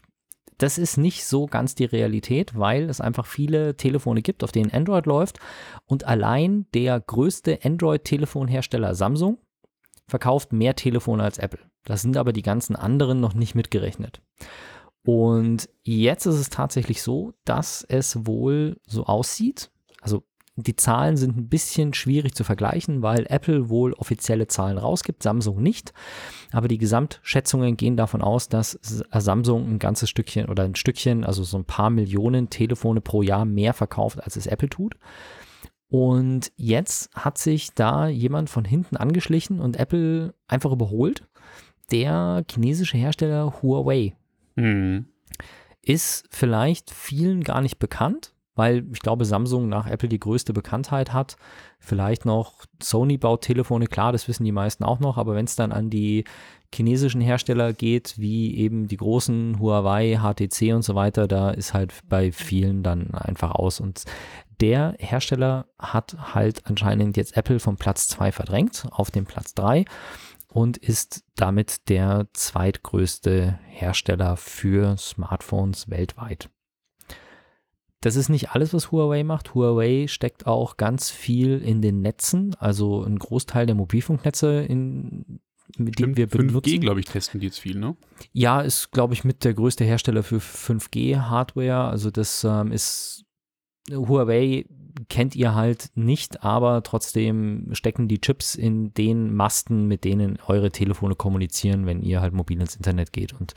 [0.59, 4.71] Das ist nicht so ganz die Realität, weil es einfach viele Telefone gibt, auf denen
[4.73, 5.39] Android läuft
[5.87, 9.39] und allein der größte Android-Telefonhersteller Samsung
[10.07, 11.61] verkauft mehr Telefone als Apple.
[11.85, 14.23] Das sind aber die ganzen anderen noch nicht mitgerechnet.
[15.05, 19.71] Und jetzt ist es tatsächlich so, dass es wohl so aussieht.
[20.01, 20.25] Also
[20.57, 25.63] die Zahlen sind ein bisschen schwierig zu vergleichen, weil Apple wohl offizielle Zahlen rausgibt, Samsung
[25.63, 25.95] nicht.
[26.53, 31.25] Aber die Gesamtschätzungen gehen davon aus, dass S- Samsung ein ganzes Stückchen oder ein Stückchen,
[31.25, 34.97] also so ein paar Millionen Telefone pro Jahr mehr verkauft, als es Apple tut.
[35.89, 41.27] Und jetzt hat sich da jemand von hinten angeschlichen und Apple einfach überholt.
[41.91, 44.15] Der chinesische Hersteller Huawei
[44.57, 45.07] Mhm.
[45.83, 51.13] ist vielleicht vielen gar nicht bekannt, weil ich glaube, Samsung nach Apple die größte Bekanntheit
[51.13, 51.37] hat.
[51.79, 55.57] Vielleicht noch Sony baut Telefone, klar, das wissen die meisten auch noch, aber wenn es
[55.57, 56.25] dann an die
[56.75, 61.93] chinesischen Hersteller geht, wie eben die großen Huawei, HTC und so weiter, da ist halt
[62.09, 63.81] bei vielen dann einfach aus.
[63.81, 64.05] Und
[64.61, 69.85] der Hersteller hat halt anscheinend jetzt Apple vom Platz 2 verdrängt auf den Platz 3
[70.49, 76.49] und ist damit der zweitgrößte Hersteller für Smartphones weltweit.
[78.03, 79.55] Das ist nicht alles, was Huawei macht.
[79.55, 85.41] Huawei steckt auch ganz viel in den Netzen, also ein Großteil der Mobilfunknetze, in,
[85.79, 86.81] mit denen wir 5G, benutzen.
[86.81, 87.97] glaube ich, testen die jetzt viel, ne?
[88.33, 91.85] Ja, ist, glaube ich, mit der größte Hersteller für 5G-Hardware.
[91.85, 93.25] Also das ähm, ist
[93.89, 94.67] Huawei
[95.09, 100.71] kennt ihr halt nicht, aber trotzdem stecken die Chips in den Masten, mit denen eure
[100.71, 103.33] Telefone kommunizieren, wenn ihr halt mobil ins Internet geht.
[103.33, 103.55] Und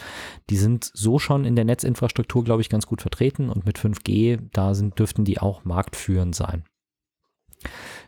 [0.49, 3.49] die sind so schon in der Netzinfrastruktur, glaube ich, ganz gut vertreten.
[3.49, 6.63] Und mit 5G, da sind, dürften die auch marktführend sein.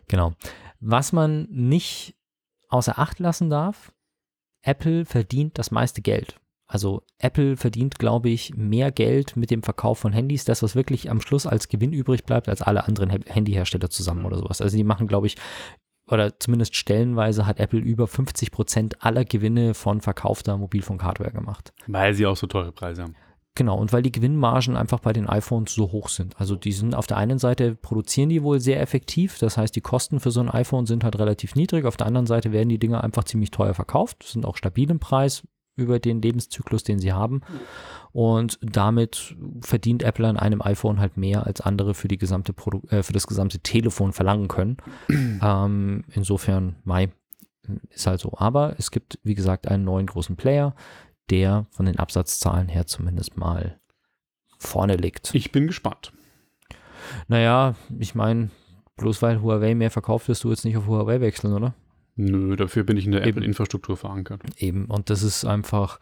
[0.08, 0.34] Genau.
[0.80, 2.16] Was man nicht
[2.70, 3.94] außer Acht lassen darf,
[4.62, 6.40] Apple verdient das meiste Geld.
[6.68, 11.10] Also Apple verdient, glaube ich, mehr Geld mit dem Verkauf von Handys, das, was wirklich
[11.10, 14.62] am Schluss als Gewinn übrig bleibt, als alle anderen He- Handyhersteller zusammen oder sowas.
[14.62, 15.38] Also die machen, glaube ich,
[16.10, 21.74] oder zumindest stellenweise hat Apple über 50 Prozent aller Gewinne von verkaufter Mobilfunk-Hardware gemacht.
[21.88, 23.16] Weil sie auch so teure Preise haben.
[23.56, 26.40] Genau, und weil die Gewinnmargen einfach bei den iPhones so hoch sind.
[26.40, 29.82] Also die sind auf der einen Seite produzieren die wohl sehr effektiv, das heißt, die
[29.82, 31.86] Kosten für so ein iPhone sind halt relativ niedrig.
[31.86, 35.00] Auf der anderen Seite werden die Dinger einfach ziemlich teuer verkauft, sind auch stabil im
[35.00, 35.44] Preis,
[35.78, 37.42] über den Lebenszyklus, den sie haben.
[38.12, 42.82] Und damit verdient Apple an einem iPhone halt mehr, als andere für, die gesamte Produ
[42.90, 44.78] äh, für das gesamte Telefon verlangen können.
[45.10, 47.10] ähm, insofern, Mai
[47.90, 48.34] ist halt so.
[48.38, 50.76] Aber es gibt, wie gesagt, einen neuen großen Player,
[51.30, 53.80] der von den Absatzzahlen her zumindest mal
[54.58, 55.34] vorne liegt.
[55.36, 56.12] Ich bin gespannt.
[57.28, 58.50] Naja, ich meine,
[58.96, 61.76] bloß weil Huawei mehr verkauft, wirst du jetzt nicht auf Huawei wechseln, oder?
[62.18, 63.26] Nö, dafür bin ich in der.
[63.26, 64.42] Apple-Infrastruktur verankert.
[64.58, 66.00] Eben, und das ist einfach,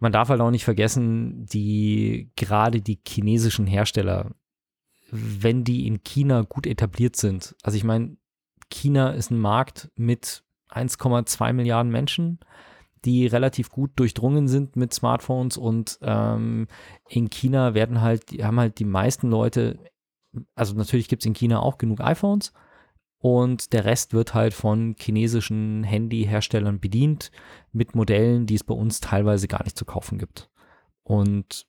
[0.00, 4.30] man darf halt auch nicht vergessen, die, gerade die chinesischen Hersteller,
[5.10, 8.16] wenn die in China gut etabliert sind, also ich meine,
[8.70, 12.40] China ist ein Markt mit 1,2 Milliarden Menschen,
[13.04, 16.66] die relativ gut durchdrungen sind mit Smartphones und ähm,
[17.08, 19.78] in China werden halt, haben halt die meisten Leute,
[20.54, 22.54] also natürlich gibt es in China auch genug iPhones
[23.22, 27.30] und der Rest wird halt von chinesischen Handyherstellern bedient
[27.70, 30.50] mit Modellen, die es bei uns teilweise gar nicht zu kaufen gibt.
[31.04, 31.68] Und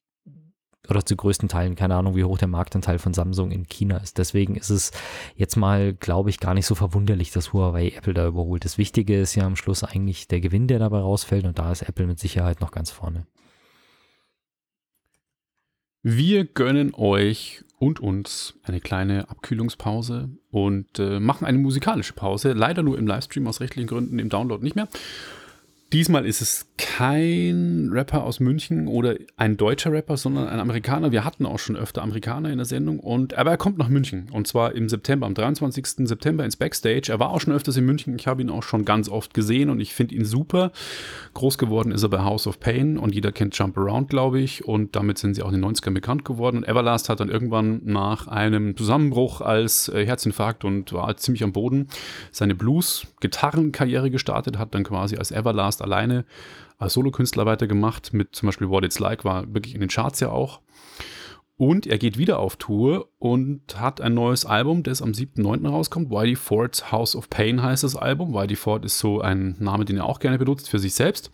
[0.89, 4.17] oder zu größten Teilen, keine Ahnung, wie hoch der Marktanteil von Samsung in China ist.
[4.17, 4.91] Deswegen ist es
[5.35, 8.65] jetzt mal, glaube ich, gar nicht so verwunderlich, dass Huawei Apple da überholt.
[8.65, 11.83] Das Wichtige ist ja am Schluss eigentlich der Gewinn, der dabei rausfällt und da ist
[11.83, 13.27] Apple mit Sicherheit noch ganz vorne.
[16.05, 22.51] Wir gönnen euch und uns eine kleine Abkühlungspause und äh, machen eine musikalische Pause.
[22.51, 24.89] Leider nur im Livestream aus rechtlichen Gründen, im Download nicht mehr.
[25.93, 31.11] Diesmal ist es kein Rapper aus München oder ein deutscher Rapper, sondern ein Amerikaner.
[31.11, 34.27] Wir hatten auch schon öfter Amerikaner in der Sendung, und, aber er kommt nach München
[34.31, 36.07] und zwar im September, am 23.
[36.07, 37.11] September ins Backstage.
[37.11, 39.69] Er war auch schon öfters in München, ich habe ihn auch schon ganz oft gesehen
[39.69, 40.71] und ich finde ihn super.
[41.35, 44.65] Groß geworden ist er bei House of Pain und jeder kennt Jump Around, glaube ich,
[44.65, 46.57] und damit sind sie auch in den 90ern bekannt geworden.
[46.57, 51.53] Und Everlast hat dann irgendwann nach einem Zusammenbruch als äh, Herzinfarkt und war ziemlich am
[51.53, 51.87] Boden
[52.31, 56.25] seine Blues-Gitarrenkarriere gestartet, hat dann quasi als Everlast alleine
[56.77, 60.29] als Solokünstler weitergemacht, mit zum Beispiel What It's Like, war wirklich in den Charts ja
[60.29, 60.61] auch.
[61.55, 65.67] Und er geht wieder auf Tour und hat ein neues Album, das am 7.9.
[65.69, 66.09] rauskommt.
[66.09, 68.33] Whitey Ford's House of Pain heißt das Album.
[68.33, 71.31] Whitey Ford ist so ein Name, den er auch gerne benutzt für sich selbst.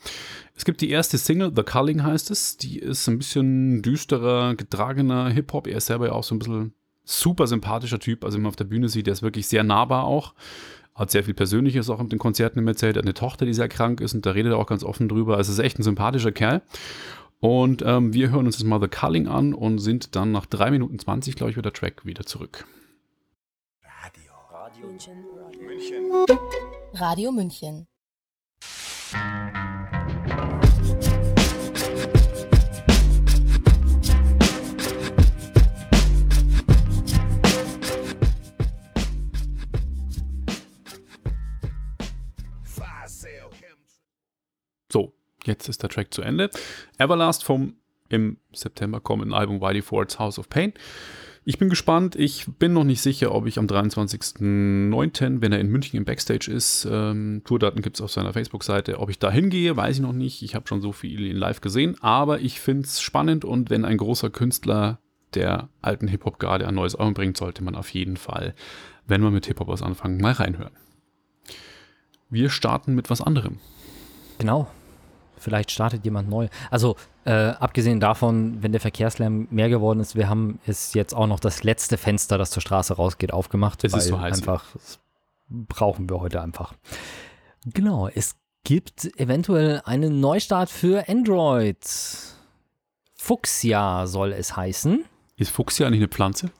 [0.56, 2.58] Es gibt die erste Single, The Culling heißt es.
[2.58, 5.68] Die ist ein bisschen düsterer, getragener Hip-Hop.
[5.68, 6.74] Er ist selber ja auch so ein bisschen
[7.06, 8.26] super sympathischer Typ.
[8.26, 10.34] Also, wenn man auf der Bühne sieht, der ist wirklich sehr nahbar auch.
[11.00, 12.98] Hat sehr viel Persönliches auch mit den Konzerten immer erzählt.
[12.98, 15.08] Er hat eine Tochter, die sehr krank ist und da redet er auch ganz offen
[15.08, 15.38] drüber.
[15.38, 16.62] Also, es ist echt ein sympathischer Kerl.
[17.40, 20.72] Und ähm, wir hören uns jetzt mal The Culling an und sind dann nach 3
[20.72, 22.66] Minuten 20, glaube ich, wird der Track wieder zurück.
[25.62, 26.26] München.
[26.94, 27.88] Radio München.
[45.46, 46.50] Jetzt ist der Track zu Ende.
[46.98, 47.74] Everlast vom
[48.10, 50.74] im September kommenden Album Whitey Ford's House of Pain.
[51.46, 52.16] Ich bin gespannt.
[52.16, 56.52] Ich bin noch nicht sicher, ob ich am 23.09., wenn er in München im Backstage
[56.52, 60.14] ist, ähm, Tourdaten gibt es auf seiner Facebook-Seite, ob ich da hingehe, weiß ich noch
[60.14, 60.44] nicht.
[60.44, 63.86] Ich habe schon so viel in live gesehen, aber ich finde es spannend und wenn
[63.86, 65.00] ein großer Künstler
[65.34, 68.54] der alten Hip-Hop-Garde ein neues Album bringt, sollte man auf jeden Fall,
[69.08, 70.74] wenn man mit Hip-Hop was anfangen, mal reinhören.
[72.30, 73.58] Wir starten mit was anderem.
[74.38, 74.70] Genau.
[75.40, 76.48] Vielleicht startet jemand neu.
[76.70, 81.28] Also, äh, abgesehen davon, wenn der Verkehrslärm mehr geworden ist, wir haben es jetzt auch
[81.28, 83.84] noch das letzte Fenster, das zur Straße rausgeht, aufgemacht.
[83.84, 84.38] Es ist so heiß.
[84.38, 85.00] Einfach, das
[85.50, 86.74] brauchen wir heute einfach.
[87.66, 91.78] Genau, es gibt eventuell einen Neustart für Android.
[93.16, 95.06] Fuchsia soll es heißen.
[95.36, 96.52] Ist Fuchsia eigentlich eine Pflanze?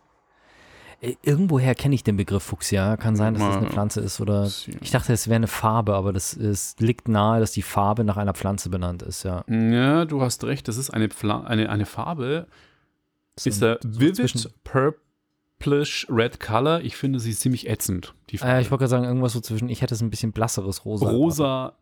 [1.02, 2.98] Äh, Irgendwoher kenne ich den Begriff Fuchsia.
[2.98, 3.70] Kann sein, dass das eine.
[3.70, 4.50] Pflanze ist oder.
[4.82, 8.18] Ich dachte, es wäre eine Farbe, aber das ist, liegt nahe, dass die Farbe nach
[8.18, 9.44] einer Pflanze benannt ist, ja.
[9.48, 12.48] Ja, du hast recht, das ist eine, Pfla eine, eine Farbe.
[13.38, 16.82] So ist der so Vivid Purplish Red Color.
[16.82, 18.14] Ich finde sie ziemlich ätzend.
[18.30, 18.56] Die Farbe.
[18.56, 21.10] Äh, ich wollte gerade sagen, irgendwas so zwischen, ich hätte es ein bisschen blasseres Rosa.
[21.10, 21.74] Rosa,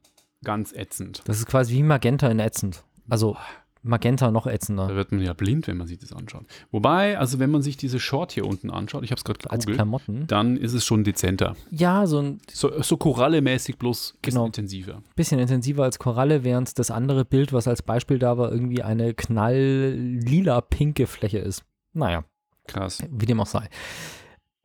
[0.44, 1.24] ganz ätzend.
[1.26, 2.84] Das ist quasi wie Magenta in ätzend.
[3.10, 3.38] Also
[3.84, 4.88] Magenta noch ätzender.
[4.88, 6.46] Da wird man ja blind, wenn man sich das anschaut.
[6.72, 9.66] Wobei, also wenn man sich diese Short hier unten anschaut, ich habe es gerade Als
[9.66, 10.28] gegoogelt, Klamotten.
[10.28, 11.56] dann ist es schon dezenter.
[11.72, 14.46] Ja, so ein So, so Koralle-mäßig bloß Genau.
[14.46, 15.02] intensiver.
[15.16, 19.14] bisschen intensiver als Koralle, während das andere Bild, was als Beispiel da war, irgendwie eine
[19.14, 21.64] knall-lila-pinke Fläche ist.
[21.94, 22.24] Naja.
[22.68, 23.00] Krass.
[23.10, 23.70] Wie dem auch sei.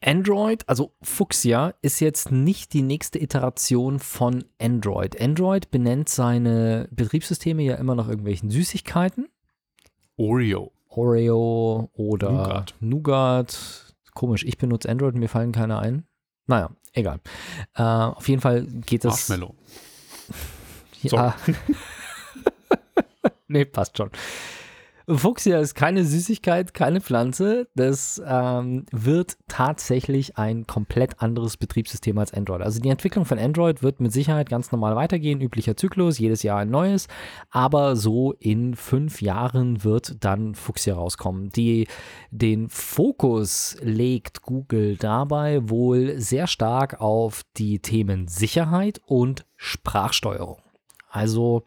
[0.05, 5.21] Android, also Fuchsia, ist jetzt nicht die nächste Iteration von Android.
[5.21, 9.29] Android benennt seine Betriebssysteme ja immer nach irgendwelchen Süßigkeiten.
[10.17, 10.73] Oreo.
[10.89, 12.75] Oreo oder Nougat.
[12.81, 13.95] Nougat.
[14.15, 16.05] Komisch, ich benutze Android mir fallen keine ein.
[16.47, 17.21] Naja, egal.
[17.75, 19.29] Äh, auf jeden Fall geht das.
[19.29, 19.55] Marshmallow.
[21.03, 21.35] Ja,
[23.49, 24.11] nee, passt schon.
[25.09, 27.69] Fuchsia ist keine Süßigkeit, keine Pflanze.
[27.75, 32.63] Das ähm, wird tatsächlich ein komplett anderes Betriebssystem als Android.
[32.63, 36.61] Also die Entwicklung von Android wird mit Sicherheit ganz normal weitergehen, üblicher Zyklus, jedes Jahr
[36.61, 37.09] ein neues.
[37.51, 41.51] Aber so in fünf Jahren wird dann Fuchsia rauskommen.
[41.51, 41.89] Die,
[42.31, 50.59] den Fokus legt Google dabei wohl sehr stark auf die Themen Sicherheit und Sprachsteuerung.
[51.11, 51.65] Also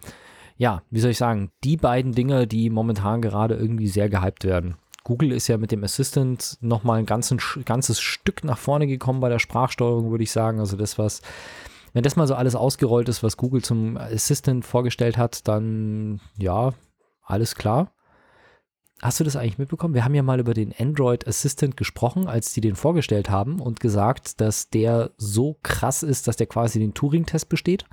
[0.57, 4.77] ja, wie soll ich sagen, die beiden Dinge, die momentan gerade irgendwie sehr gehypt werden.
[5.03, 9.29] Google ist ja mit dem Assistant nochmal ein ganzen, ganzes Stück nach vorne gekommen bei
[9.29, 10.59] der Sprachsteuerung, würde ich sagen.
[10.59, 11.21] Also das, was,
[11.93, 16.73] wenn das mal so alles ausgerollt ist, was Google zum Assistant vorgestellt hat, dann ja,
[17.21, 17.91] alles klar.
[19.01, 19.93] Hast du das eigentlich mitbekommen?
[19.93, 23.81] Wir haben ja mal über den Android Assistant gesprochen, als die den vorgestellt haben und
[23.81, 27.85] gesagt, dass der so krass ist, dass der quasi den Turing-Test besteht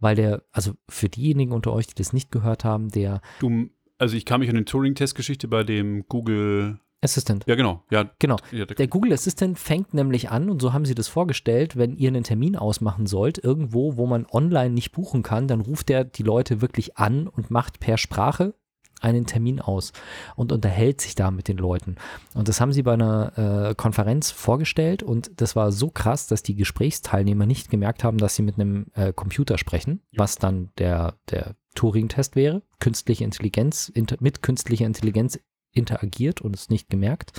[0.00, 3.20] weil der, also für diejenigen unter euch, die das nicht gehört haben, der.
[3.40, 7.44] Du, also ich kann mich an den Turing-Test-Geschichte bei dem Google Assistant.
[7.46, 7.84] Ja, genau.
[7.90, 8.36] Ja, genau.
[8.52, 12.24] der Google Assistant fängt nämlich an, und so haben sie das vorgestellt, wenn ihr einen
[12.24, 16.60] Termin ausmachen sollt, irgendwo, wo man online nicht buchen kann, dann ruft er die Leute
[16.62, 18.54] wirklich an und macht per Sprache
[19.00, 19.92] einen Termin aus
[20.36, 21.96] und unterhält sich da mit den Leuten.
[22.34, 26.42] Und das haben sie bei einer äh, Konferenz vorgestellt und das war so krass, dass
[26.42, 30.20] die Gesprächsteilnehmer nicht gemerkt haben, dass sie mit einem äh, Computer sprechen, ja.
[30.20, 32.62] was dann der, der Turing-Test wäre.
[32.80, 35.38] Künstliche Intelligenz, inter, mit künstlicher Intelligenz
[35.72, 37.32] interagiert und es nicht gemerkt.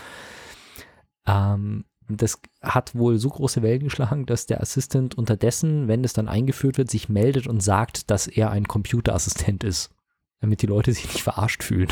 [1.26, 6.30] Ähm, das hat wohl so große Wellen geschlagen, dass der Assistent unterdessen, wenn es dann
[6.30, 9.92] eingeführt wird, sich meldet und sagt, dass er ein Computerassistent ist
[10.40, 11.90] damit die Leute sich nicht verarscht fühlen.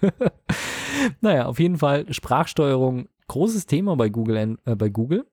[1.20, 5.26] naja, auf jeden Fall Sprachsteuerung, großes Thema bei Google, äh, bei Google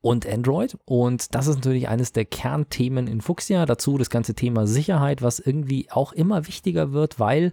[0.00, 0.78] und Android.
[0.84, 3.66] Und das ist natürlich eines der Kernthemen in Fuchsia.
[3.66, 7.52] Dazu das ganze Thema Sicherheit, was irgendwie auch immer wichtiger wird, weil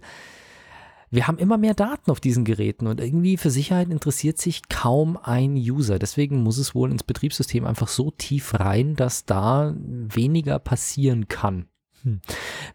[1.10, 5.18] wir haben immer mehr Daten auf diesen Geräten und irgendwie für Sicherheit interessiert sich kaum
[5.22, 5.98] ein User.
[5.98, 11.66] Deswegen muss es wohl ins Betriebssystem einfach so tief rein, dass da weniger passieren kann.
[12.02, 12.20] Hm.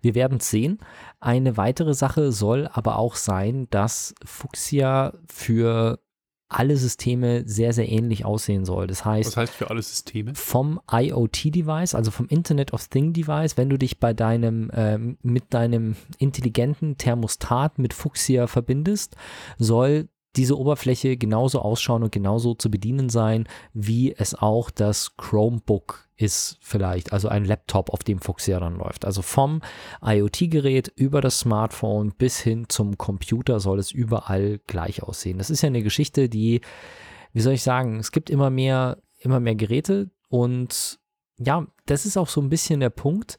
[0.01, 0.79] Wir werden es sehen.
[1.19, 5.99] Eine weitere Sache soll aber auch sein, dass Fuchsia für
[6.49, 8.87] alle Systeme sehr, sehr ähnlich aussehen soll.
[8.87, 10.33] Das heißt, Was heißt für alle Systeme?
[10.33, 15.95] Vom IoT-Device, also vom Internet of Thing-Device, wenn du dich bei deinem, ähm, mit deinem
[16.19, 19.17] intelligenten Thermostat mit Fuchsia verbindest,
[19.57, 26.07] soll diese Oberfläche genauso ausschauen und genauso zu bedienen sein, wie es auch das Chromebook
[26.15, 29.05] ist vielleicht, also ein Laptop, auf dem Fuchsia dann läuft.
[29.05, 29.61] Also vom
[30.03, 35.37] IoT-Gerät über das Smartphone bis hin zum Computer soll es überall gleich aussehen.
[35.37, 36.61] Das ist ja eine Geschichte, die,
[37.33, 40.99] wie soll ich sagen, es gibt immer mehr, immer mehr Geräte und
[41.37, 43.37] ja, das ist auch so ein bisschen der Punkt,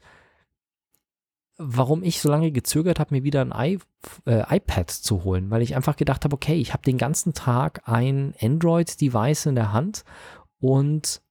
[1.59, 3.79] warum ich so lange gezögert habe, mir wieder ein I,
[4.25, 7.81] äh, iPad zu holen, weil ich einfach gedacht habe, okay, ich habe den ganzen Tag
[7.85, 10.05] ein Android-Device in der Hand
[10.59, 11.21] und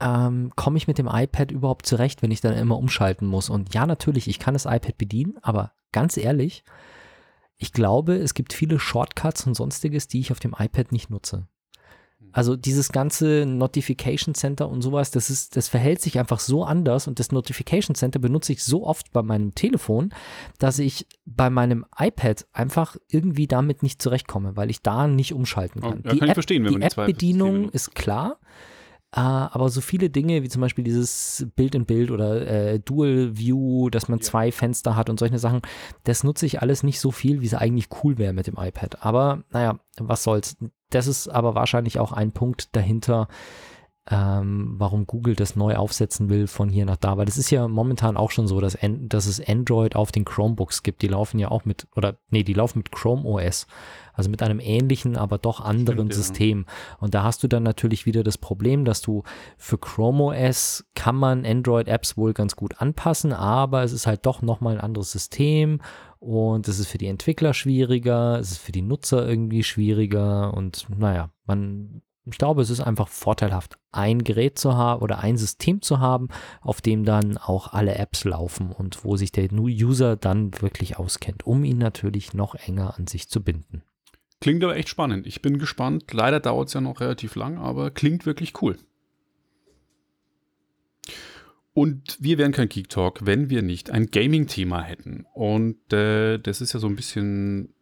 [0.00, 3.50] ähm, komme ich mit dem iPad überhaupt zurecht, wenn ich dann immer umschalten muss?
[3.50, 6.62] Und ja, natürlich, ich kann das iPad bedienen, aber ganz ehrlich,
[7.56, 11.48] ich glaube, es gibt viele Shortcuts und sonstiges, die ich auf dem iPad nicht nutze.
[12.32, 17.06] Also dieses ganze Notification Center und sowas, das ist, das verhält sich einfach so anders
[17.06, 20.12] und das Notification Center benutze ich so oft bei meinem Telefon,
[20.58, 25.80] dass ich bei meinem iPad einfach irgendwie damit nicht zurechtkomme, weil ich da nicht umschalten
[25.82, 26.00] kann.
[26.04, 28.38] Oh, ja, die kann App, verstehen, wenn die App-Bedienung ist klar.
[29.14, 33.36] Uh, aber so viele Dinge, wie zum Beispiel dieses Bild in Bild oder äh, Dual
[33.36, 34.24] View, dass man ja.
[34.24, 35.60] zwei Fenster hat und solche Sachen,
[36.04, 39.04] das nutze ich alles nicht so viel, wie es eigentlich cool wäre mit dem iPad.
[39.04, 40.56] Aber naja, was soll's.
[40.94, 43.28] Das ist aber wahrscheinlich auch ein Punkt dahinter,
[44.10, 47.16] ähm, warum Google das neu aufsetzen will von hier nach da.
[47.16, 50.82] Weil das ist ja momentan auch schon so, dass, dass es Android auf den Chromebooks
[50.82, 51.02] gibt.
[51.02, 53.66] Die laufen ja auch mit, oder nee, die laufen mit Chrome OS.
[54.12, 56.66] Also mit einem ähnlichen, aber doch anderen Stimmt, System.
[56.66, 56.96] Ja.
[56.98, 59.22] Und da hast du dann natürlich wieder das Problem, dass du
[59.56, 64.42] für Chrome OS kann man Android-Apps wohl ganz gut anpassen, aber es ist halt doch
[64.42, 65.80] nochmal ein anderes System
[66.22, 70.86] und es ist für die Entwickler schwieriger, es ist für die Nutzer irgendwie schwieriger und
[70.96, 75.82] naja, man ich glaube, es ist einfach vorteilhaft, ein Gerät zu haben oder ein System
[75.82, 76.28] zu haben,
[76.60, 81.44] auf dem dann auch alle Apps laufen und wo sich der User dann wirklich auskennt,
[81.44, 83.82] um ihn natürlich noch enger an sich zu binden.
[84.40, 85.26] Klingt aber echt spannend.
[85.26, 86.12] Ich bin gespannt.
[86.12, 88.78] Leider dauert es ja noch relativ lang, aber klingt wirklich cool.
[91.74, 95.26] Und wir wären kein Geek Talk, wenn wir nicht ein Gaming-Thema hätten.
[95.32, 97.74] Und äh, das ist ja so ein bisschen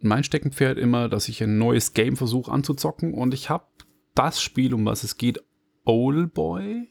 [0.00, 3.14] mein Steckenpferd immer, dass ich ein neues Game versuche anzuzocken.
[3.14, 3.66] Und ich habe
[4.14, 5.40] das Spiel, um was es geht,
[5.84, 6.88] Owlboy.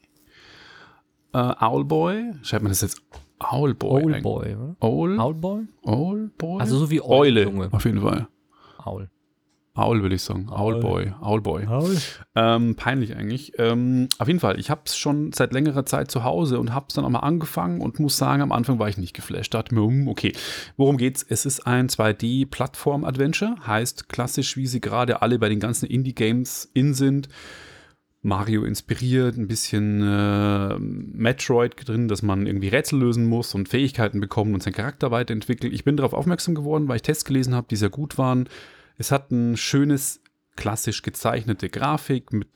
[1.34, 2.32] Äh, Owlboy.
[2.42, 3.02] Schreibt man das jetzt
[3.38, 4.02] Owlboy.
[4.04, 4.76] Owlboy, oder?
[4.80, 5.20] Owl?
[5.20, 5.66] Owlboy?
[5.82, 6.60] Owlboy?
[6.60, 7.68] Also so wie Eule, Junge.
[7.70, 8.28] auf jeden Fall.
[8.84, 9.10] Owl.
[9.78, 10.48] Owl würde ich sagen.
[10.50, 10.74] Owl.
[10.74, 11.12] Owlboy.
[11.20, 11.66] Owlboy.
[11.68, 11.96] Owl.
[12.34, 13.52] Ähm, peinlich eigentlich.
[13.58, 16.86] Ähm, auf jeden Fall, ich habe es schon seit längerer Zeit zu Hause und habe
[16.88, 19.54] es dann auch mal angefangen und muss sagen, am Anfang war ich nicht geflasht.
[19.54, 20.32] Dachte mir, hm, okay,
[20.76, 21.24] worum geht's?
[21.26, 26.94] Es ist ein 2D-Plattform-Adventure, heißt klassisch, wie sie gerade alle bei den ganzen Indie-Games in
[26.94, 27.28] sind.
[28.22, 34.20] Mario inspiriert, ein bisschen äh, Metroid drin, dass man irgendwie Rätsel lösen muss und Fähigkeiten
[34.20, 35.72] bekommt und seinen Charakter weiterentwickelt.
[35.72, 38.48] Ich bin darauf aufmerksam geworden, weil ich Tests gelesen habe, die sehr gut waren.
[38.98, 40.20] Es hat ein schönes,
[40.56, 42.48] klassisch gezeichnete Grafik mit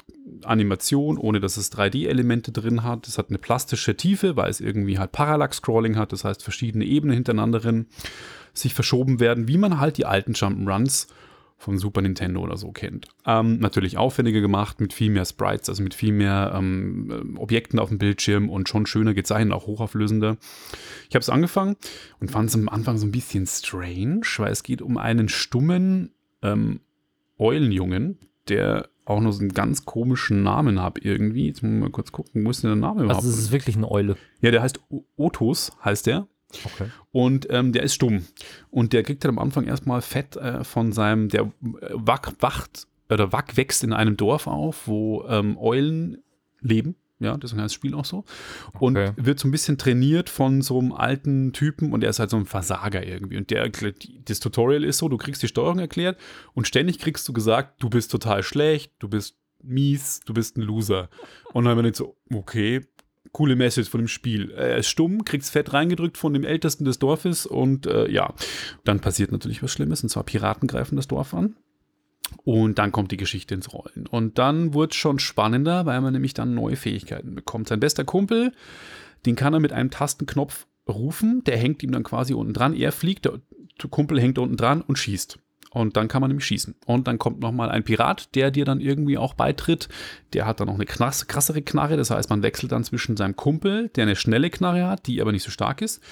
[0.45, 3.07] Animation, ohne dass es 3D-Elemente drin hat.
[3.07, 7.15] Es hat eine plastische Tiefe, weil es irgendwie halt Parallax-Scrolling hat, das heißt verschiedene Ebenen
[7.15, 7.87] hintereinander drin
[8.55, 11.07] sich verschoben werden, wie man halt die alten Jump'n'Runs
[11.57, 13.07] von Super Nintendo oder so kennt.
[13.25, 17.89] Ähm, natürlich aufwendiger gemacht, mit viel mehr Sprites, also mit viel mehr ähm, Objekten auf
[17.89, 20.39] dem Bildschirm und schon schöner gezeichnet, auch hochauflösender.
[21.09, 21.77] Ich habe es angefangen
[22.19, 26.11] und fand es am Anfang so ein bisschen strange, weil es geht um einen stummen
[26.43, 26.81] ähm,
[27.39, 28.19] Eulenjungen,
[28.49, 31.47] der auch noch so einen ganz komischen Namen hat irgendwie.
[31.49, 33.25] Jetzt muss man mal kurz gucken, wo ist denn der Name überhaupt?
[33.25, 34.17] Also es ist wirklich eine Eule.
[34.41, 36.29] ja, der heißt O- Otus, heißt der.
[36.65, 36.87] Okay.
[37.11, 38.25] Und ähm, der ist stumm.
[38.71, 41.51] Und der kriegt dann am Anfang erstmal Fett äh, von seinem, der äh,
[41.95, 46.19] wack, wacht oder wack wächst in einem Dorf auf, wo ähm, Eulen
[46.61, 46.95] leben.
[47.23, 48.25] Ja, deswegen heißt das Spiel auch so.
[48.79, 49.13] Und Okay.
[49.17, 52.37] wird so ein bisschen trainiert von so einem alten Typen und der ist halt so
[52.37, 53.37] ein Versager irgendwie.
[53.37, 53.69] Und der
[54.25, 56.19] das Tutorial ist so, du kriegst die Steuerung erklärt
[56.55, 60.63] und ständig kriegst du gesagt, du bist total schlecht, du bist mies, du bist ein
[60.63, 61.09] Loser.
[61.53, 62.81] Und dann bin ich so, okay,
[63.31, 64.51] coole Message von dem Spiel.
[64.51, 68.35] Er ist stumm, kriegt's fett reingedrückt von dem Ältesten des Dorfes und äh, ja,
[68.85, 71.57] dann passiert natürlich was Schlimmes und zwar Piraten greifen das Dorf an.
[72.45, 74.07] Und dann kommt die Geschichte ins Rollen.
[74.11, 77.69] Und dann wird es schon spannender, weil man nämlich dann neue Fähigkeiten bekommt.
[77.69, 78.53] Sein bester Kumpel,
[79.27, 82.75] den kann er mit einem Tastenknopf rufen, der hängt ihm dann quasi unten dran.
[82.75, 83.41] Er fliegt, der
[83.91, 85.39] Kumpel hängt unten dran und schießt.
[85.73, 86.75] Und dann kann man nämlich schießen.
[86.87, 89.89] Und dann kommt nochmal ein Pirat, der dir dann irgendwie auch beitritt.
[90.35, 91.97] Der hat dann noch eine krass, krassere Knarre.
[91.97, 95.33] Das heißt, man wechselt dann zwischen seinem Kumpel, der eine schnelle Knarre hat, die aber
[95.33, 96.03] nicht so stark ist,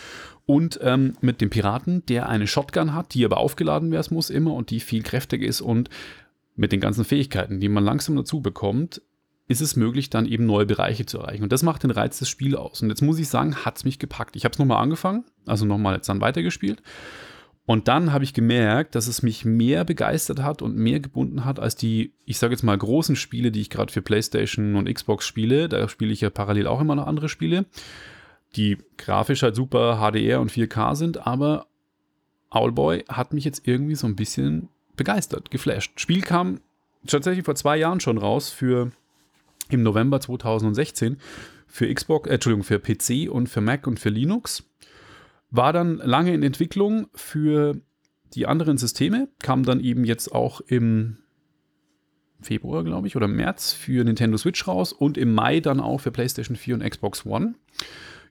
[0.47, 4.55] und ähm, mit dem Piraten, der eine Shotgun hat, die aber aufgeladen werden muss immer
[4.55, 5.61] und die viel kräftiger ist.
[5.61, 5.91] Und
[6.57, 9.01] mit den ganzen Fähigkeiten, die man langsam dazu bekommt,
[9.47, 11.43] ist es möglich, dann eben neue Bereiche zu erreichen.
[11.43, 12.83] Und das macht den Reiz des Spiels aus.
[12.83, 14.35] Und jetzt muss ich sagen, hat es mich gepackt.
[14.35, 16.83] Ich habe es nochmal angefangen, also nochmal jetzt dann weitergespielt.
[17.71, 21.61] Und dann habe ich gemerkt, dass es mich mehr begeistert hat und mehr gebunden hat
[21.61, 25.25] als die, ich sage jetzt mal, großen Spiele, die ich gerade für PlayStation und Xbox
[25.25, 25.69] spiele.
[25.69, 27.67] Da spiele ich ja parallel auch immer noch andere Spiele,
[28.57, 31.69] die grafisch halt super HDR und 4K sind, aber
[32.51, 35.93] Owlboy hat mich jetzt irgendwie so ein bisschen begeistert, geflasht.
[36.01, 36.59] Spiel kam
[37.07, 38.91] tatsächlich vor zwei Jahren schon raus für
[39.69, 41.19] im November 2016
[41.69, 44.65] für Xbox, äh, Entschuldigung, für PC und für Mac und für Linux.
[45.51, 47.81] War dann lange in Entwicklung für
[48.35, 51.19] die anderen Systeme, kam dann eben jetzt auch im
[52.41, 56.11] Februar, glaube ich, oder März für Nintendo Switch raus und im Mai dann auch für
[56.11, 57.55] PlayStation 4 und Xbox One.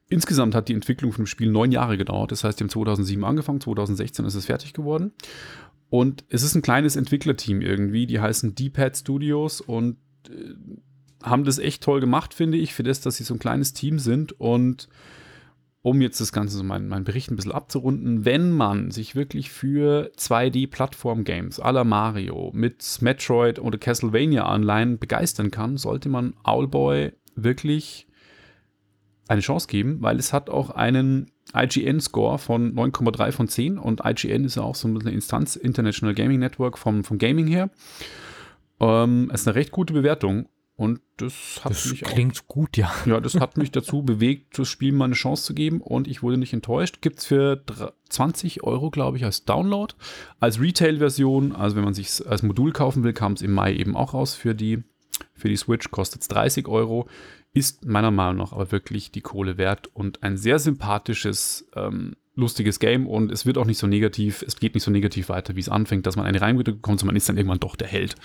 [0.07, 2.31] Insgesamt hat die Entwicklung von dem Spiel neun Jahre gedauert.
[2.31, 5.11] Das heißt, haben 2007 angefangen, 2016 ist es fertig geworden.
[5.89, 9.97] Und es ist ein kleines Entwicklerteam irgendwie, die heißen D-Pad Studios und
[10.29, 10.53] äh,
[11.21, 13.99] haben das echt toll gemacht, finde ich, für das, dass sie so ein kleines Team
[13.99, 14.39] sind.
[14.39, 14.87] Und
[15.81, 19.49] um jetzt das Ganze, so mein, mein Bericht ein bisschen abzurunden, wenn man sich wirklich
[19.49, 28.07] für 2D-Plattform-Games à la Mario mit Metroid oder Castlevania-Anleihen begeistern kann, sollte man Owlboy wirklich
[29.29, 34.43] eine Chance geben, weil es hat auch einen IGN-Score von 9,3 von 10 und IGN
[34.43, 37.69] ist ja auch so eine Instanz, International Gaming Network vom, vom Gaming her.
[38.79, 40.49] Ähm, ist eine recht gute Bewertung
[40.79, 42.89] und das hat Das mich auch klingt gut, ja.
[43.05, 46.23] ja, das hat mich dazu bewegt, das Spiel mal eine Chance zu geben und ich
[46.23, 47.01] wurde nicht enttäuscht.
[47.01, 49.93] Gibt es für dr- 20 Euro, glaube ich, als Download.
[50.39, 53.97] Als Retail-Version, also wenn man sich als Modul kaufen will, kam es im Mai eben
[53.97, 54.81] auch raus für die,
[55.33, 57.09] für die Switch, kostet es 30 Euro.
[57.51, 62.79] Ist meiner Meinung nach aber wirklich die Kohle wert und ein sehr sympathisches, ähm, lustiges
[62.79, 65.59] Game und es wird auch nicht so negativ, es geht nicht so negativ weiter, wie
[65.59, 68.15] es anfängt, dass man eine reingedrückt bekommt, sondern man ist dann irgendwann doch der Held.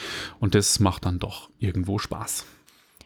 [0.41, 2.47] Und das macht dann doch irgendwo Spaß.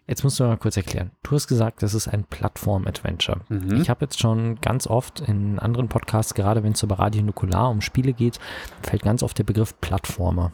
[0.06, 1.10] Jetzt musst du mal kurz erklären.
[1.22, 3.42] Du hast gesagt, das ist ein Plattform-Adventure.
[3.50, 3.76] Mhm.
[3.82, 7.68] Ich habe jetzt schon ganz oft in anderen Podcasts, gerade wenn es bei Radio Nukular
[7.70, 8.38] um Spiele geht,
[8.82, 10.52] fällt ganz oft der Begriff Plattformer.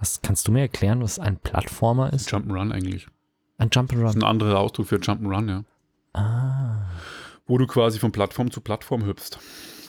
[0.00, 2.32] Was, kannst du mir erklären, was ein Plattformer ist?
[2.32, 3.06] Jump'n'Run eigentlich.
[3.58, 4.16] Ein Das ist Jump'n'Run.
[4.16, 5.64] ein anderer Ausdruck für Jump'n'Run, ja.
[6.20, 6.86] Ah,
[7.46, 9.38] Wo du quasi von Plattform zu Plattform hüpfst.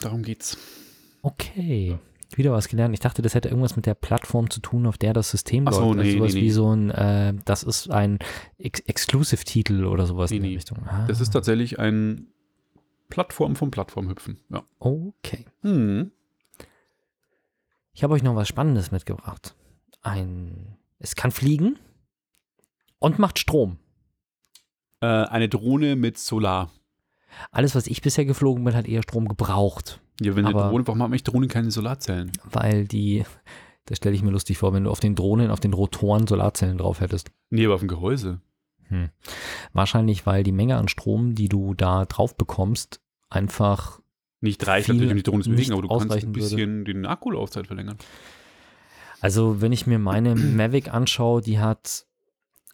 [0.00, 0.58] Darum geht's.
[1.22, 1.98] okay.
[2.36, 2.94] Wieder was gelernt.
[2.94, 5.72] Ich dachte, das hätte irgendwas mit der Plattform zu tun, auf der das System Ach
[5.72, 5.98] so, läuft.
[5.98, 6.50] Also nee, sowas nee, wie nee.
[6.50, 8.18] so ein, äh, das ist ein
[8.58, 10.56] Ex Exclusive-Titel oder sowas Nee, in der nee.
[10.56, 10.78] Richtung.
[10.84, 11.04] Ah.
[11.06, 12.26] Das ist tatsächlich ein
[13.08, 14.40] Plattform von Plattform hüpfen.
[14.50, 14.64] Ja.
[14.80, 15.44] Okay.
[15.62, 16.10] Hm.
[17.92, 19.54] Ich habe euch noch was Spannendes mitgebracht.
[20.02, 21.78] Ein, es kann fliegen
[22.98, 23.78] und macht Strom.
[25.00, 26.72] Äh, eine Drohne mit Solar.
[27.50, 31.02] Alles, was ich bisher geflogen bin, hat eher Strom gebraucht, Ja, wenn eine Drohne, warum
[31.02, 32.32] haben eigentlich Drohnen keine Solarzellen?
[32.44, 33.24] weil die,
[33.86, 36.78] das stelle ich mir lustig vor, wenn du auf den Drohnen, auf den Rotoren Solarzellen
[36.78, 37.30] drauf hättest.
[37.50, 38.40] Nee, aber auf dem Gehäuse.
[38.88, 39.08] Hm.
[39.72, 44.00] Wahrscheinlich, weil die Menge an Strom, die du da drauf bekommst, einfach
[44.40, 47.66] Nicht reicht natürlich, um die Drohne zu bewegen, aber du kannst ein bisschen den Akkulaufzeit
[47.66, 47.96] verlängern.
[49.20, 52.04] Also, wenn ich mir meine Mavic anschaue, die hat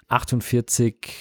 [0.09, 1.13] 48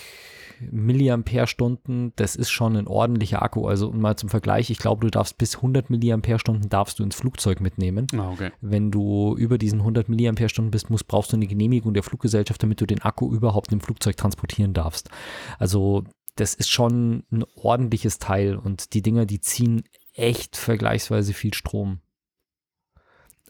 [0.72, 2.14] Milliampere-Stunden.
[2.16, 3.68] Das ist schon ein ordentlicher Akku.
[3.68, 7.62] Also, mal zum Vergleich, ich glaube, du darfst bis 100 Milliampere-Stunden darfst du ins Flugzeug
[7.62, 8.07] mitnehmen.
[8.16, 8.51] Ah, okay.
[8.62, 12.82] Wenn du über diesen 100 Milliampere-Stunden bist, musst, brauchst du eine Genehmigung der Fluggesellschaft, damit
[12.82, 15.10] du den Akku überhaupt im Flugzeug transportieren darfst.
[15.57, 16.03] Also,
[16.36, 19.84] das ist schon ein ordentliches Teil und die Dinger, die ziehen
[20.14, 21.99] echt vergleichsweise viel Strom.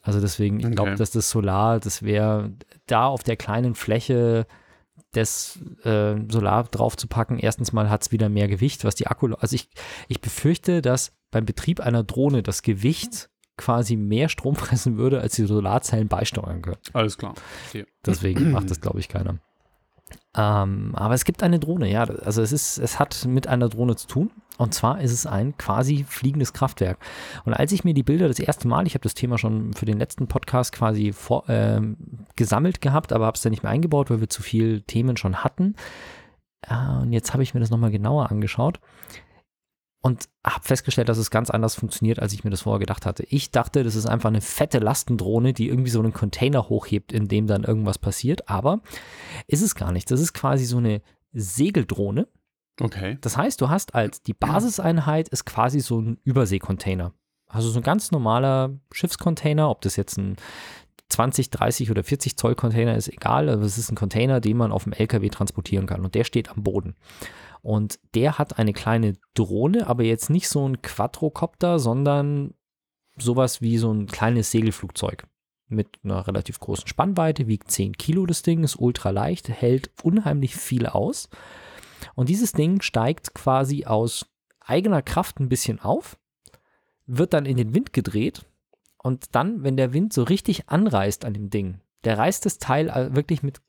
[0.02, 0.98] Also deswegen, ich glaube, Okay.
[0.98, 2.54] dass das Solar, das wäre
[2.88, 4.48] da auf der kleinen Fläche
[5.12, 7.40] das äh, Solar draufzupacken.
[7.40, 9.34] Erstens mal hat es wieder mehr Gewicht, was die Akku.
[9.34, 9.70] Also ich,
[10.08, 15.36] ich befürchte, dass beim Betrieb einer Drohne das Gewicht quasi mehr Strom fressen würde, als
[15.36, 16.78] die Solarzellen beisteuern können.
[16.94, 17.34] Alles klar.
[17.62, 17.88] Verstehe.
[18.06, 19.40] Deswegen macht das, glaube ich, keiner.
[20.36, 22.04] Ähm, aber es gibt eine Drohne, ja.
[22.04, 24.32] Also es ist, es hat mit einer Drohne zu tun.
[24.58, 26.98] Und zwar ist es ein quasi fliegendes Kraftwerk.
[27.46, 29.86] Und als ich mir die Bilder das erste Mal, ich habe das Thema schon für
[29.86, 31.98] den letzten Podcast quasi vor, ähm,
[32.36, 35.44] gesammelt gehabt, aber habe es dann nicht mehr eingebaut, weil wir zu viele Themen schon
[35.44, 35.76] hatten.
[36.68, 38.80] Äh, und jetzt habe ich mir das nochmal genauer angeschaut
[40.02, 43.24] und habe festgestellt, dass es ganz anders funktioniert, als ich mir das vorher gedacht hatte.
[43.30, 47.28] Ich dachte, das ist einfach eine fette Lastendrohne, die irgendwie so einen Container hochhebt, in
[47.28, 48.80] dem dann irgendwas passiert, aber
[49.48, 50.10] ist es gar nicht.
[50.10, 51.02] Das ist quasi so eine
[51.34, 52.28] Segeldrohne.
[52.80, 53.18] Okay.
[53.20, 57.14] Das heißt, du hast als die Basiseinheit ist quasi so ein Überseekontainer.
[57.48, 60.38] Also so ein ganz normaler Schiffscontainer, ob das jetzt ein
[61.10, 64.72] 20, 30 oder 40 Zoll Container ist, egal, aber es ist ein Container, den man
[64.72, 66.96] auf dem LKW transportieren kann und der steht am Boden.
[67.62, 72.54] Und der hat eine kleine Drohne, aber jetzt nicht so ein Quadrocopter, sondern
[73.18, 75.28] sowas wie so ein kleines Segelflugzeug.
[75.68, 78.26] Mit einer relativ großen Spannweite, wiegt 10 Kilo.
[78.26, 81.30] Das Ding, ist ultra leicht, hält unheimlich viel aus.
[82.16, 84.26] Und dieses Ding steigt quasi aus
[84.60, 86.18] eigener Kraft ein bisschen auf,
[87.06, 88.46] wird dann in den Wind gedreht.
[88.98, 92.90] Und dann, wenn der Wind so richtig anreißt an dem Ding, der reißt das Teil
[92.90, 93.62] äh, wirklich mit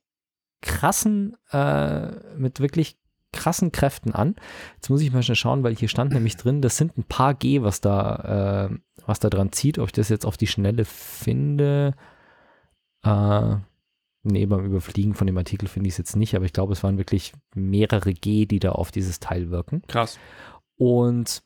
[0.60, 2.98] krassen, äh, mit wirklich
[3.32, 4.36] krassen Kräften an.
[4.76, 7.34] Jetzt muss ich mal schnell schauen, weil hier stand nämlich drin, das sind ein paar
[7.34, 9.78] G, was da, äh, was da dran zieht.
[9.78, 11.94] Ob ich das jetzt auf die Schnelle finde,
[13.04, 13.56] äh,
[14.22, 16.82] nee, beim Überfliegen von dem Artikel finde ich es jetzt nicht, aber ich glaube, es
[16.82, 19.82] waren wirklich mehrere G, die da auf dieses Teil wirken.
[19.88, 20.18] Krass.
[20.76, 21.42] Und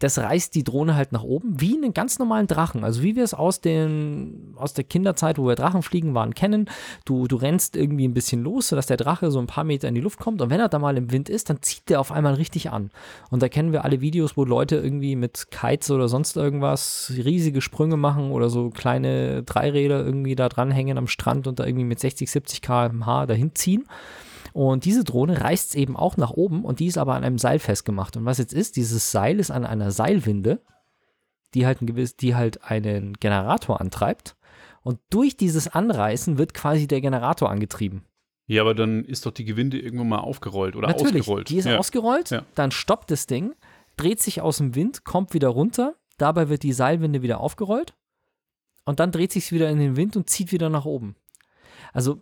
[0.00, 2.84] das reißt die Drohne halt nach oben, wie einen ganz normalen Drachen.
[2.84, 6.68] Also wie wir es aus, den, aus der Kinderzeit, wo wir Drachenfliegen waren, kennen.
[7.04, 9.94] Du, du rennst irgendwie ein bisschen los, sodass der Drache so ein paar Meter in
[9.94, 10.40] die Luft kommt.
[10.40, 12.90] Und wenn er da mal im Wind ist, dann zieht der auf einmal richtig an.
[13.30, 17.60] Und da kennen wir alle Videos, wo Leute irgendwie mit Kites oder sonst irgendwas riesige
[17.60, 22.00] Sprünge machen oder so kleine Dreiräder irgendwie da dranhängen am Strand und da irgendwie mit
[22.00, 23.84] 60, 70 km/h dahin ziehen.
[24.52, 27.38] Und diese Drohne reißt es eben auch nach oben und die ist aber an einem
[27.38, 28.16] Seil festgemacht.
[28.16, 30.60] Und was jetzt ist, dieses Seil ist an einer Seilwinde,
[31.54, 34.36] die halt, ein gewiss, die halt einen Generator antreibt.
[34.82, 38.04] Und durch dieses Anreißen wird quasi der Generator angetrieben.
[38.46, 41.48] Ja, aber dann ist doch die Gewinde irgendwann mal aufgerollt oder Natürlich, ausgerollt.
[41.50, 41.78] die ist ja.
[41.78, 42.44] ausgerollt, Ja.
[42.56, 43.54] dann stoppt das Ding,
[43.96, 47.94] dreht sich aus dem Wind, kommt wieder runter, dabei wird die Seilwinde wieder aufgerollt
[48.84, 51.14] und dann dreht sich wieder in den Wind und zieht wieder nach oben.
[51.92, 52.20] Also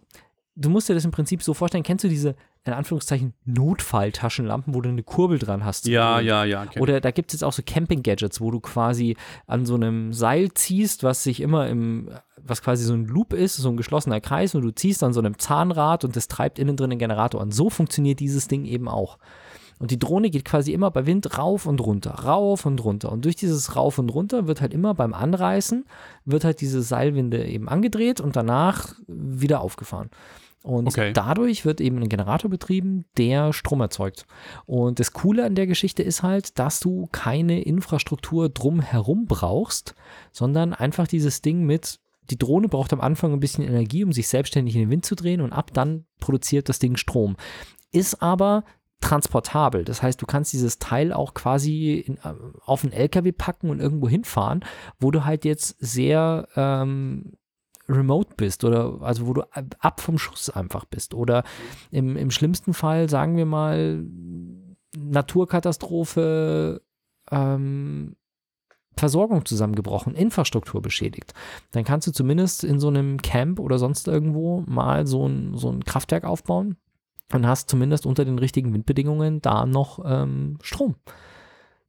[0.59, 2.35] du musst dir das im Prinzip so vorstellen, kennst du diese,
[2.65, 5.87] in Anführungszeichen, Notfalltaschenlampen, wo du eine Kurbel dran hast?
[5.87, 6.65] Ja, ja, ja.
[6.65, 10.13] kenn- Oder da gibt es jetzt auch so Camping-Gadgets, wo du quasi an so einem
[10.13, 12.11] Seil ziehst, was sich immer im,
[12.43, 15.21] was quasi so ein Loop ist, so ein geschlossener Kreis, und du ziehst an so
[15.21, 17.53] einem Zahnrad und das treibt innen drin den Generator an.
[17.53, 19.19] So funktioniert dieses Ding eben auch.
[19.79, 23.13] Und die Drohne geht quasi immer bei Wind rauf und runter, rauf und runter.
[23.13, 25.85] Und durch dieses Rauf und runter wird halt immer beim Anreißen,
[26.25, 30.11] wird halt diese Seilwinde eben angedreht und danach wieder aufgefahren.
[30.69, 31.13] Und Okay.
[31.15, 34.27] dadurch wird eben ein Generator betrieben, der Strom erzeugt.
[34.67, 39.95] Und das Coole an der Geschichte ist halt, dass du keine Infrastruktur drumherum brauchst,
[40.31, 42.01] sondern einfach dieses Ding mit,
[42.31, 45.15] die Drohne braucht am Anfang ein bisschen Energie, um sich selbstständig in den Wind zu
[45.15, 47.37] drehen und ab dann produziert das Ding Strom.
[47.91, 48.65] Ist aber
[49.01, 49.85] transportabel.
[49.85, 53.81] Das heißt, du kannst dieses Teil auch quasi in, äh, auf einen LKW packen und
[53.81, 54.65] irgendwo hinfahren,
[54.99, 57.33] wo du halt jetzt sehr ähm,
[57.89, 61.15] remote bist oder also wo du ab- vom Schuss einfach bist.
[61.15, 61.43] Oder
[61.91, 64.05] im, im schlimmsten Fall, sagen wir mal,
[65.39, 66.83] Naturkatastrophe,
[67.31, 68.17] ähm,
[68.97, 71.33] Versorgung zusammengebrochen, Infrastruktur beschädigt,
[71.71, 75.71] dann kannst du zumindest in so einem Camp oder sonst irgendwo mal so ein, so
[75.71, 76.77] ein Kraftwerk aufbauen
[77.33, 80.97] und hast zumindest unter den richtigen Windbedingungen da noch ähm, Strom.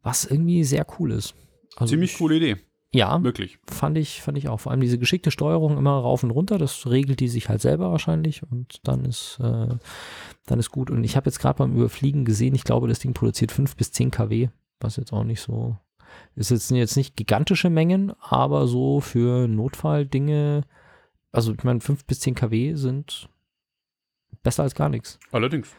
[0.03, 1.33] Was irgendwie sehr cool ist.
[1.77, 2.57] Also Ziemlich ich- coole Idee,
[2.93, 3.59] Ja, wirklich.
[3.67, 4.61] fand ich, fand ich auch.
[4.61, 7.91] Vor allem diese geschickte Steuerung immer rauf und runter, das regelt die sich halt selber
[7.91, 9.75] wahrscheinlich und dann ist, äh,
[10.47, 10.89] dann ist gut.
[10.89, 13.91] Und ich habe jetzt gerade beim Überfliegen gesehen, ich glaube, das Ding produziert 5 bis
[13.91, 15.77] 10 kW, was jetzt auch nicht so,
[16.35, 20.63] ist jetzt, jetzt nicht gigantische Mengen, aber so für Notfalldinge,
[21.31, 23.29] also ich meine, 5 bis 10 kW sind
[24.41, 25.19] besser als gar nichts.
[25.31, 25.75] Allerdings.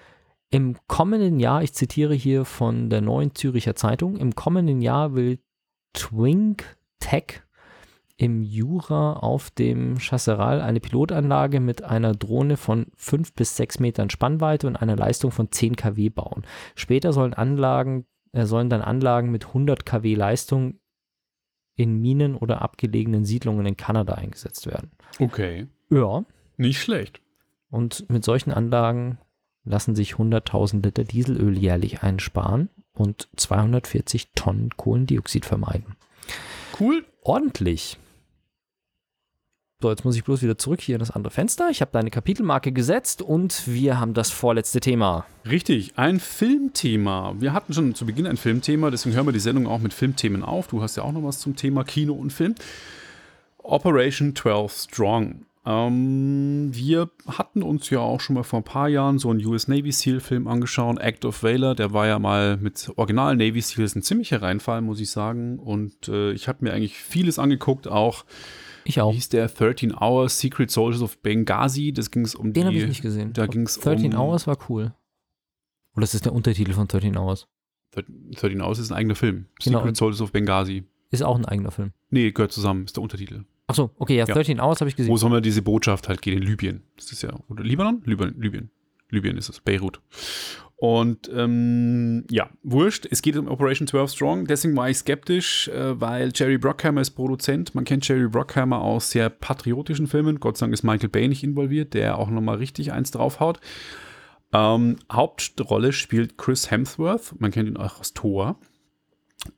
[0.50, 5.40] Im kommenden Jahr, ich zitiere hier von der neuen Züricher Zeitung, im kommenden Jahr will
[5.92, 6.76] Twink
[7.10, 7.42] Tech
[8.18, 14.10] im Jura auf dem Chasseral eine Pilotanlage mit einer Drohne von 5 bis 6 Metern
[14.10, 16.44] Spannweite und einer Leistung von 10 kW bauen.
[16.76, 20.78] Später sollen Anlagen, äh, sollen dann Anlagen mit 100 kW Leistung
[21.74, 24.92] in Minen oder abgelegenen Siedlungen in Kanada eingesetzt werden.
[25.18, 25.66] Okay.
[25.90, 26.24] Ja,
[26.58, 27.20] Nicht schlecht.
[27.70, 29.18] und mit solchen Anlagen
[29.64, 35.96] lassen sich 100.000 Liter Dieselöl jährlich einsparen und 240 Tonnen Kohlendioxid vermeiden.
[36.80, 37.04] Cool.
[37.22, 37.98] Ordentlich.
[39.82, 41.70] So, jetzt muss ich bloß wieder zurück hier in das andere Fenster.
[41.70, 45.26] Ich habe da eine Kapitelmarke gesetzt und wir haben das vorletzte Thema.
[45.48, 47.34] Richtig, ein Filmthema.
[47.38, 50.42] Wir hatten schon zu Beginn ein Filmthema, deswegen hören wir die Sendung auch mit Filmthemen
[50.42, 50.68] auf.
[50.68, 52.54] Du hast ja auch noch was zum Thema Kino und Film.
[53.62, 55.46] Operation 12 Strong.
[55.66, 59.68] Ähm, wir hatten uns ja auch schon mal vor ein paar Jahren so einen US
[59.68, 61.74] Navy SEAL Film angeschaut, Act of Valor.
[61.74, 65.58] Der war ja mal mit originalen Navy SEALs ein ziemlicher Reinfall, muss ich sagen.
[65.58, 68.24] Und äh, ich habe mir eigentlich vieles angeguckt, auch
[68.84, 69.10] Ich auch.
[69.10, 71.92] wie hieß der 13 Hours Secret Soldiers of Benghazi.
[71.92, 73.34] Das ging es um Den habe ich nicht gesehen.
[73.34, 74.94] Da ging es 13 um, Hours war cool.
[75.94, 77.48] Oder das ist der Untertitel von 13 Hours.
[77.92, 79.46] 13 Hours ist ein eigener Film.
[79.62, 79.80] Genau.
[79.80, 80.84] Secret Soldiers of Benghazi.
[81.10, 81.92] Ist auch ein eigener Film.
[82.08, 83.44] Nee, gehört zusammen, ist der Untertitel.
[83.70, 84.34] Achso, okay, ja, Ja.
[84.34, 85.10] 13 Hours habe ich gesehen.
[85.10, 86.36] Wo soll man diese Botschaft halt gehen?
[86.38, 86.82] In Libyen.
[86.96, 88.02] Das ist ja, oder Libanon?
[88.04, 88.70] Libyen, Libyen.
[89.10, 90.00] Libyen ist es, Beirut.
[90.76, 94.46] Und ähm, ja, wurscht, es geht um Operation 12 Strong.
[94.46, 97.74] Deswegen war ich skeptisch, äh, weil Jerry Bruckheimer ist Produzent.
[97.74, 100.40] Man kennt Jerry Bruckheimer aus sehr patriotischen Filmen.
[100.40, 103.60] Gott sei Dank ist Michael Bay nicht involviert, der auch nochmal richtig eins draufhaut.
[104.52, 107.38] Ähm, Hauptrolle spielt Chris Hemsworth.
[107.38, 108.58] Man kennt ihn auch aus Thor.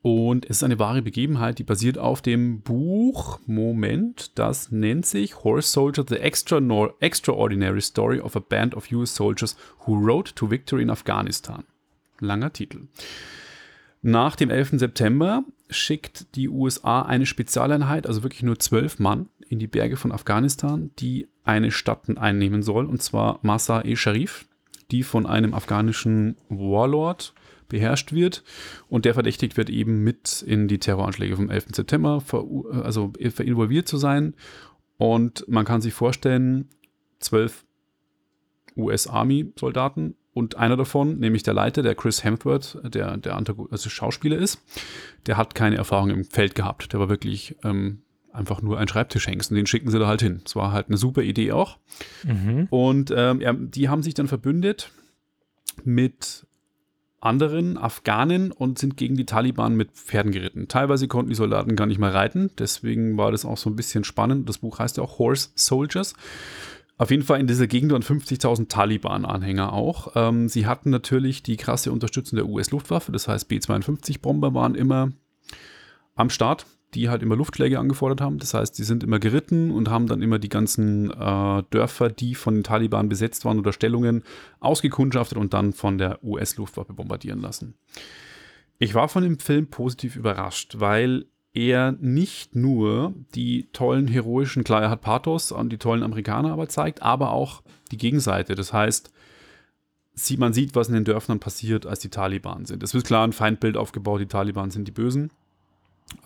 [0.01, 5.43] Und es ist eine wahre Begebenheit, die basiert auf dem Buch, Moment, das nennt sich
[5.43, 6.59] Horse Soldier, The Extra
[6.99, 11.65] Extraordinary Story of a Band of US Soldiers Who Rode to Victory in Afghanistan.
[12.19, 12.87] Langer Titel.
[14.01, 14.79] Nach dem 11.
[14.79, 20.11] September schickt die USA eine Spezialeinheit, also wirklich nur zwölf Mann, in die Berge von
[20.11, 24.45] Afghanistan, die eine Stadt einnehmen soll, und zwar Masa-e-Sharif,
[24.91, 27.33] die von einem afghanischen Warlord
[27.73, 28.43] beherrscht wird
[28.87, 31.67] und der verdächtigt wird eben mit in die Terroranschläge vom 11.
[31.73, 34.35] September verur- also involviert zu sein
[34.97, 36.69] und man kann sich vorstellen,
[37.19, 37.65] zwölf
[38.77, 44.61] US-Army-Soldaten und einer davon, nämlich der Leiter, der Chris Hemsworth, der, der also Schauspieler ist,
[45.25, 46.91] der hat keine Erfahrung im Feld gehabt.
[46.93, 48.01] Der war wirklich ähm,
[48.31, 50.41] einfach nur ein Schreibtischhengst und den schicken sie da halt hin.
[50.43, 51.77] Das war halt eine super Idee auch.
[52.23, 52.67] Mhm.
[52.71, 54.91] Und ähm, ja, die haben sich dann verbündet
[55.83, 56.47] mit
[57.23, 60.67] anderen Afghanen und sind gegen die Taliban mit Pferden geritten.
[60.67, 64.03] Teilweise konnten die Soldaten gar nicht mehr reiten, deswegen war das auch so ein bisschen
[64.03, 64.49] spannend.
[64.49, 66.15] Das Buch heißt ja auch Horse Soldiers.
[66.97, 70.13] Auf jeden Fall in dieser Gegend waren 50.000 Taliban-Anhänger auch.
[70.15, 75.11] Ähm, sie hatten natürlich die krasse Unterstützung der US-Luftwaffe, das heißt B-52-Bomber waren immer
[76.15, 78.37] am Start, die halt immer Luftschläge angefordert haben.
[78.39, 82.35] Das heißt, die sind immer geritten und haben dann immer die ganzen äh, Dörfer, die
[82.35, 84.23] von den Taliban besetzt waren oder Stellungen,
[84.59, 87.75] ausgekundschaftet und dann von der US-Luftwaffe bombardieren lassen.
[88.79, 94.81] Ich war von dem Film positiv überrascht, weil er nicht nur die tollen heroischen, klar,
[94.81, 98.55] er hat Pathos und die tollen Amerikaner aber zeigt, aber auch die Gegenseite.
[98.55, 99.13] Das heißt,
[100.37, 102.83] man sieht, was in den Dörfern passiert, als die Taliban sind.
[102.83, 105.31] Es wird klar ein Feindbild aufgebaut, die Taliban sind die Bösen.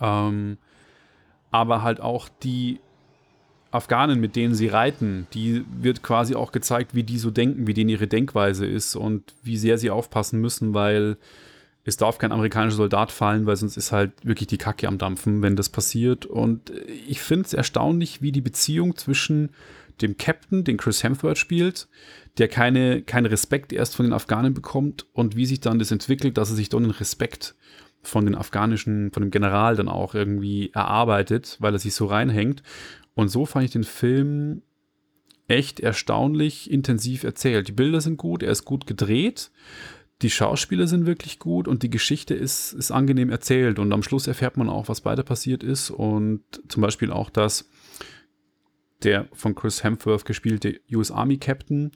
[0.00, 0.58] Ähm,
[1.50, 2.80] aber halt auch die
[3.70, 7.74] Afghanen, mit denen sie reiten, die wird quasi auch gezeigt, wie die so denken, wie
[7.74, 11.18] denen ihre Denkweise ist und wie sehr sie aufpassen müssen, weil
[11.84, 15.42] es darf kein amerikanischer Soldat fallen, weil sonst ist halt wirklich die Kacke am Dampfen,
[15.42, 16.26] wenn das passiert.
[16.26, 16.72] Und
[17.06, 19.50] ich finde es erstaunlich, wie die Beziehung zwischen
[20.00, 21.88] dem Captain, den Chris Hemsworth spielt,
[22.38, 26.38] der keine, keinen Respekt erst von den Afghanen bekommt und wie sich dann das entwickelt,
[26.38, 27.54] dass er sich dann einen Respekt
[28.08, 32.62] von den afghanischen, von dem General dann auch irgendwie erarbeitet, weil er sich so reinhängt.
[33.14, 34.62] Und so fand ich den Film
[35.48, 37.68] echt erstaunlich intensiv erzählt.
[37.68, 39.50] Die Bilder sind gut, er ist gut gedreht.
[40.22, 43.78] die Schauspieler sind wirklich gut und die Geschichte ist, ist angenehm erzählt.
[43.78, 45.90] Und am Schluss erfährt man auch, was weiter passiert ist.
[45.90, 47.70] Und zum Beispiel auch, dass
[49.04, 51.92] der von Chris Hemsworth gespielte US Army Captain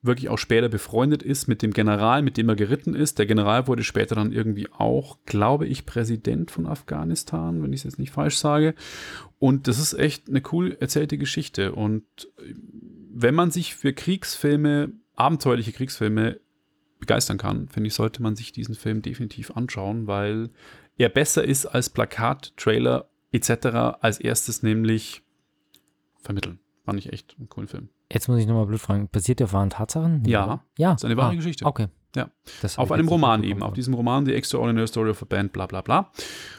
[0.00, 3.18] wirklich auch später befreundet ist mit dem General, mit dem er geritten ist.
[3.18, 7.84] Der General wurde später dann irgendwie auch, glaube ich, Präsident von Afghanistan, wenn ich es
[7.84, 8.74] jetzt nicht falsch sage.
[9.38, 11.72] Und das ist echt eine cool erzählte Geschichte.
[11.72, 12.04] Und
[13.12, 16.38] wenn man sich für Kriegsfilme, abenteuerliche Kriegsfilme
[17.00, 20.50] begeistern kann, finde ich, sollte man sich diesen Film definitiv anschauen, weil
[20.96, 23.98] er besser ist als Plakat, Trailer etc.
[24.00, 25.22] als erstes nämlich
[26.20, 26.60] vermitteln.
[26.84, 27.88] Fand ich echt einen coolen Film.
[28.12, 30.24] Jetzt muss ich nochmal blöd fragen, basiert der auf wahren Tatsachen?
[30.24, 30.44] Ja.
[30.44, 30.64] oder?
[30.78, 30.92] Ja.
[30.92, 31.66] Das ist eine wahre ah, Geschichte.
[31.66, 31.88] Okay.
[32.16, 32.30] Ja.
[32.76, 35.82] Auf einem Roman eben, auf diesem Roman The Extraordinary Story of a Band, bla bla
[35.82, 36.10] bla.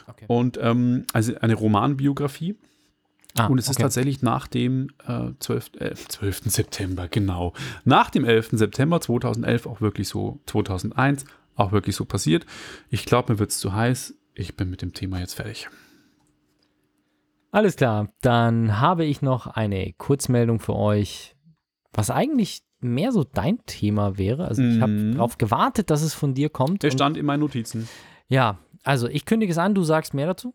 [0.06, 0.24] Okay.
[0.28, 2.56] Und ähm, also eine Romanbiografie.
[3.36, 3.82] Ah, Und es ist okay.
[3.82, 6.42] tatsächlich nach dem äh, 12, äh, 12.
[6.46, 7.52] September, genau.
[7.84, 8.50] Nach dem 11.
[8.52, 11.24] September 2011 auch wirklich so, 2001
[11.56, 12.46] auch wirklich so passiert.
[12.88, 14.14] Ich glaube, mir wird es zu heiß.
[14.34, 15.68] Ich bin mit dem Thema jetzt fertig.
[17.52, 21.34] Alles klar, dann habe ich noch eine Kurzmeldung für euch,
[21.92, 24.46] was eigentlich mehr so dein Thema wäre.
[24.48, 25.12] Also ich habe Mhm.
[25.16, 26.82] darauf gewartet, dass es von dir kommt.
[26.82, 27.88] Der stand in meinen Notizen.
[28.28, 30.54] ja, also ich kündige es an, du sagst mehr dazu.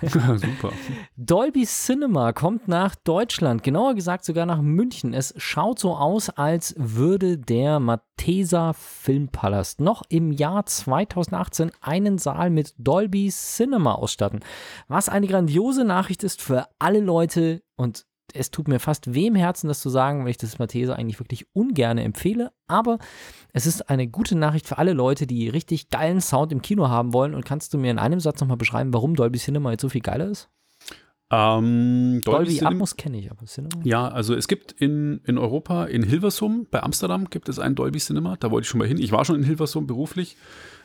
[0.00, 0.70] Super.
[1.16, 5.12] Dolby Cinema kommt nach Deutschland, genauer gesagt sogar nach München.
[5.12, 12.50] Es schaut so aus, als würde der Matheser Filmpalast noch im Jahr 2018 einen Saal
[12.50, 14.38] mit Dolby Cinema ausstatten.
[14.86, 19.34] Was eine grandiose Nachricht ist für alle Leute und es tut mir fast weh im
[19.34, 22.52] Herzen, das zu sagen, weil ich das Matheser eigentlich wirklich ungern empfehle.
[22.66, 22.98] Aber
[23.52, 27.12] es ist eine gute Nachricht für alle Leute, die richtig geilen Sound im Kino haben
[27.12, 27.34] wollen.
[27.34, 30.00] Und kannst du mir in einem Satz nochmal beschreiben, warum Dolby Cinema jetzt so viel
[30.00, 30.48] geiler ist?
[31.30, 33.80] Ähm, Dolby, Cinema- Atmos kenne ich, aber Cinema?
[33.84, 37.98] Ja, also es gibt in, in Europa, in Hilversum, bei Amsterdam gibt es ein Dolby
[37.98, 38.36] Cinema.
[38.38, 38.98] Da wollte ich schon mal hin.
[38.98, 40.36] Ich war schon in Hilversum beruflich,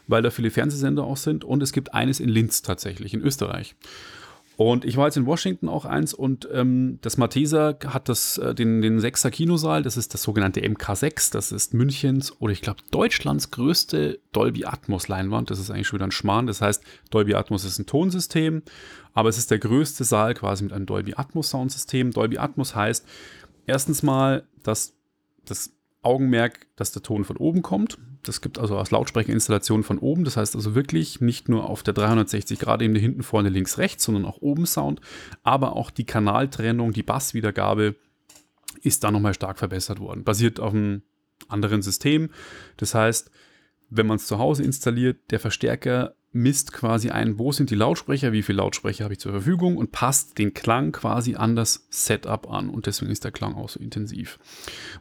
[0.07, 1.43] weil da viele Fernsehsender auch sind.
[1.43, 3.75] Und es gibt eines in Linz tatsächlich, in Österreich.
[4.59, 8.53] Und ich war jetzt in Washington auch eins und ähm, das Matheser hat das, äh,
[8.53, 12.81] den, den 6er Kinosaal, das ist das sogenannte MK6, das ist Münchens oder ich glaube
[12.91, 15.49] Deutschlands größte Dolby Atmos Leinwand.
[15.49, 16.45] Das ist eigentlich schon wieder ein Schmarrn.
[16.45, 18.61] Das heißt, Dolby Atmos ist ein Tonsystem,
[19.13, 22.11] aber es ist der größte Saal quasi mit einem Dolby Atmos Soundsystem.
[22.11, 23.07] Dolby Atmos heißt
[23.65, 24.93] erstens mal, dass
[25.45, 27.97] das Augenmerk, dass der Ton von oben kommt.
[28.23, 30.23] Das gibt also als Lautsprecherinstallation von oben.
[30.23, 34.41] Das heißt also wirklich nicht nur auf der 360-Grad-Ebene hinten, vorne, links, rechts, sondern auch
[34.41, 34.99] oben Sound.
[35.43, 37.95] Aber auch die Kanaltrennung, die Basswiedergabe
[38.81, 40.23] ist da nochmal stark verbessert worden.
[40.23, 41.03] Basiert auf einem
[41.47, 42.29] anderen System.
[42.77, 43.31] Das heißt,
[43.89, 48.31] wenn man es zu Hause installiert, der Verstärker misst quasi ein, wo sind die Lautsprecher,
[48.31, 52.51] wie viele Lautsprecher habe ich zur Verfügung und passt den Klang quasi an das Setup
[52.51, 52.69] an.
[52.69, 54.37] Und deswegen ist der Klang auch so intensiv.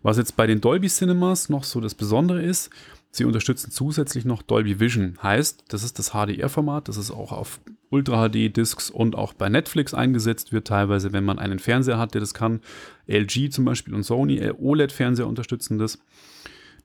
[0.02, 2.70] Was jetzt bei den Dolby Cinemas noch so das Besondere ist,
[3.10, 5.18] sie unterstützen zusätzlich noch Dolby Vision.
[5.22, 10.52] Heißt, das ist das HDR-Format, das ist auch auf Ultra-HD-Discs und auch bei Netflix eingesetzt
[10.52, 12.60] wird, teilweise, wenn man einen Fernseher hat, der das kann.
[13.06, 15.98] LG zum Beispiel und Sony, äh, OLED-Fernseher unterstützen das,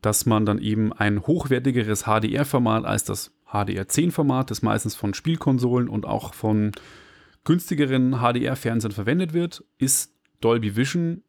[0.02, 6.06] dass man dann eben ein hochwertigeres HDR-Format als das HDR10-Format, das meistens von Spielkonsolen und
[6.06, 6.72] auch von
[7.44, 11.24] günstigeren HDR-Fernsehern verwendet wird, ist Dolby Vision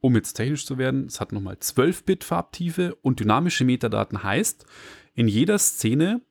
[0.00, 4.64] um jetzt technisch zu werden, es hat nochmal 12-Bit Farbtiefe und dynamische Metadaten heißt,
[5.14, 6.22] in jeder Szene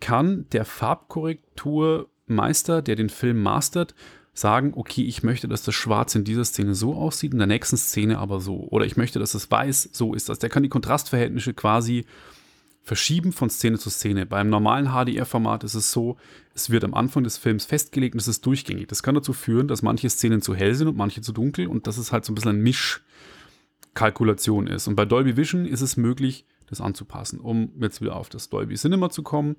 [0.00, 3.94] kann der Farbkorrekturmeister, der den Film mastert,
[4.32, 7.76] sagen, okay, ich möchte, dass das Schwarz in dieser Szene so aussieht, in der nächsten
[7.76, 8.68] Szene aber so.
[8.70, 10.30] Oder ich möchte, dass das Weiß so ist.
[10.30, 12.06] Also der kann die Kontrastverhältnisse quasi
[12.84, 14.26] verschieben von Szene zu Szene.
[14.26, 16.16] Beim normalen HDR-Format ist es so,
[16.54, 18.86] es wird am Anfang des Films festgelegt und es ist durchgängig.
[18.86, 21.86] Das kann dazu führen, dass manche Szenen zu hell sind und manche zu dunkel und
[21.86, 22.62] dass es halt so ein bisschen ein
[23.98, 24.86] Mischkalkulation ist.
[24.86, 27.40] Und bei Dolby Vision ist es möglich, das anzupassen.
[27.40, 29.56] Um jetzt wieder auf das Dolby Cinema zu kommen.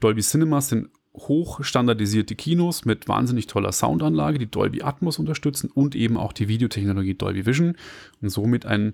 [0.00, 6.16] Dolby Cinemas sind hochstandardisierte Kinos mit wahnsinnig toller Soundanlage, die Dolby Atmos unterstützen und eben
[6.16, 7.76] auch die Videotechnologie Dolby Vision
[8.20, 8.92] und somit ein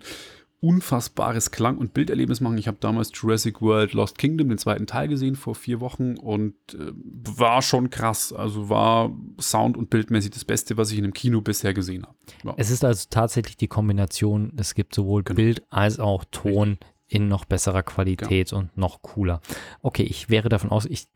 [0.64, 2.56] unfassbares Klang- und Bilderlebnis machen.
[2.56, 6.54] Ich habe damals Jurassic World Lost Kingdom, den zweiten Teil gesehen vor vier Wochen und
[6.72, 8.32] äh, war schon krass.
[8.32, 12.16] Also war Sound- und Bildmäßig das Beste, was ich in einem Kino bisher gesehen habe.
[12.44, 12.54] Ja.
[12.56, 15.36] Es ist also tatsächlich die Kombination, es gibt sowohl Genau.
[15.36, 19.42] Bild als auch Ton in noch besserer Qualität und noch cooler.
[19.82, 21.06] Okay, ich wäre davon aus, ich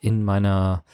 [0.00, 0.84] in meiner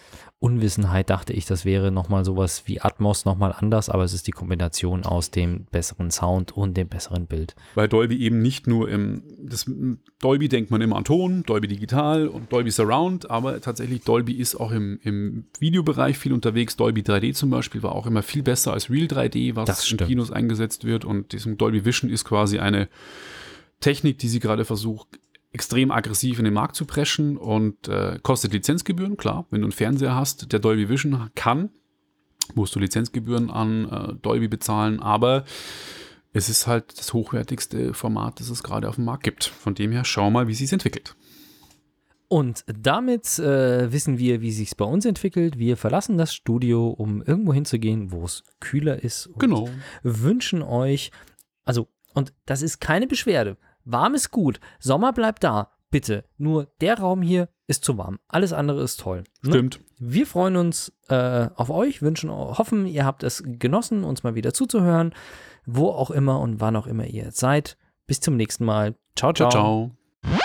[0.44, 4.30] Unwissenheit dachte ich, das wäre nochmal sowas wie Atmos nochmal anders, aber es ist die
[4.30, 7.54] Kombination aus dem besseren Sound und dem besseren Bild.
[7.74, 9.64] Weil Dolby eben nicht nur im, das,
[10.20, 14.56] Dolby denkt man immer an Ton, Dolby Digital und Dolby Surround, aber tatsächlich Dolby ist
[14.56, 16.76] auch im, im Videobereich viel unterwegs.
[16.76, 19.96] Dolby 3D zum Beispiel war auch immer viel besser als Real 3D, Das was in.
[19.96, 22.90] Kinos eingesetzt wird und diesem Dolby Vision ist quasi eine
[23.80, 25.08] Technik, die sie gerade versucht,
[25.54, 29.46] extrem aggressiv in den Markt zu preschen und äh, kostet Lizenzgebühren, klar.
[29.50, 31.70] Wenn du einen Fernseher hast, der Dolby Vision kann,
[32.54, 35.44] musst du Lizenzgebühren an äh, Dolby bezahlen, aber
[36.32, 39.44] es ist halt das hochwertigste Format, das es gerade auf dem Markt gibt.
[39.44, 41.14] Von dem her schau mal, wie sich entwickelt.
[42.26, 45.56] Und damit äh, wissen wir, wie sich bei uns entwickelt.
[45.56, 49.28] Wir verlassen das Studio, um irgendwo hinzugehen, wo es kühler ist.
[49.28, 49.68] Und Genau.
[50.02, 51.12] Wünschen euch,
[51.64, 53.56] also, und das ist keine Beschwerde.
[53.84, 54.60] Warm ist gut.
[54.78, 55.70] Sommer bleibt da.
[55.90, 56.24] Bitte.
[56.38, 58.18] Nur der Raum hier ist zu warm.
[58.28, 59.24] Alles andere ist toll.
[59.42, 59.50] Ne?
[59.50, 59.80] Stimmt.
[59.98, 64.52] Wir freuen uns äh, auf euch, wünschen, hoffen, ihr habt es genossen, uns mal wieder
[64.52, 65.14] zuzuhören,
[65.64, 67.76] wo auch immer und wann auch immer ihr seid.
[68.06, 68.96] Bis zum nächsten Mal.
[69.16, 69.50] Ciao, ciao.
[69.50, 69.90] Ciao,
[70.28, 70.44] ciao.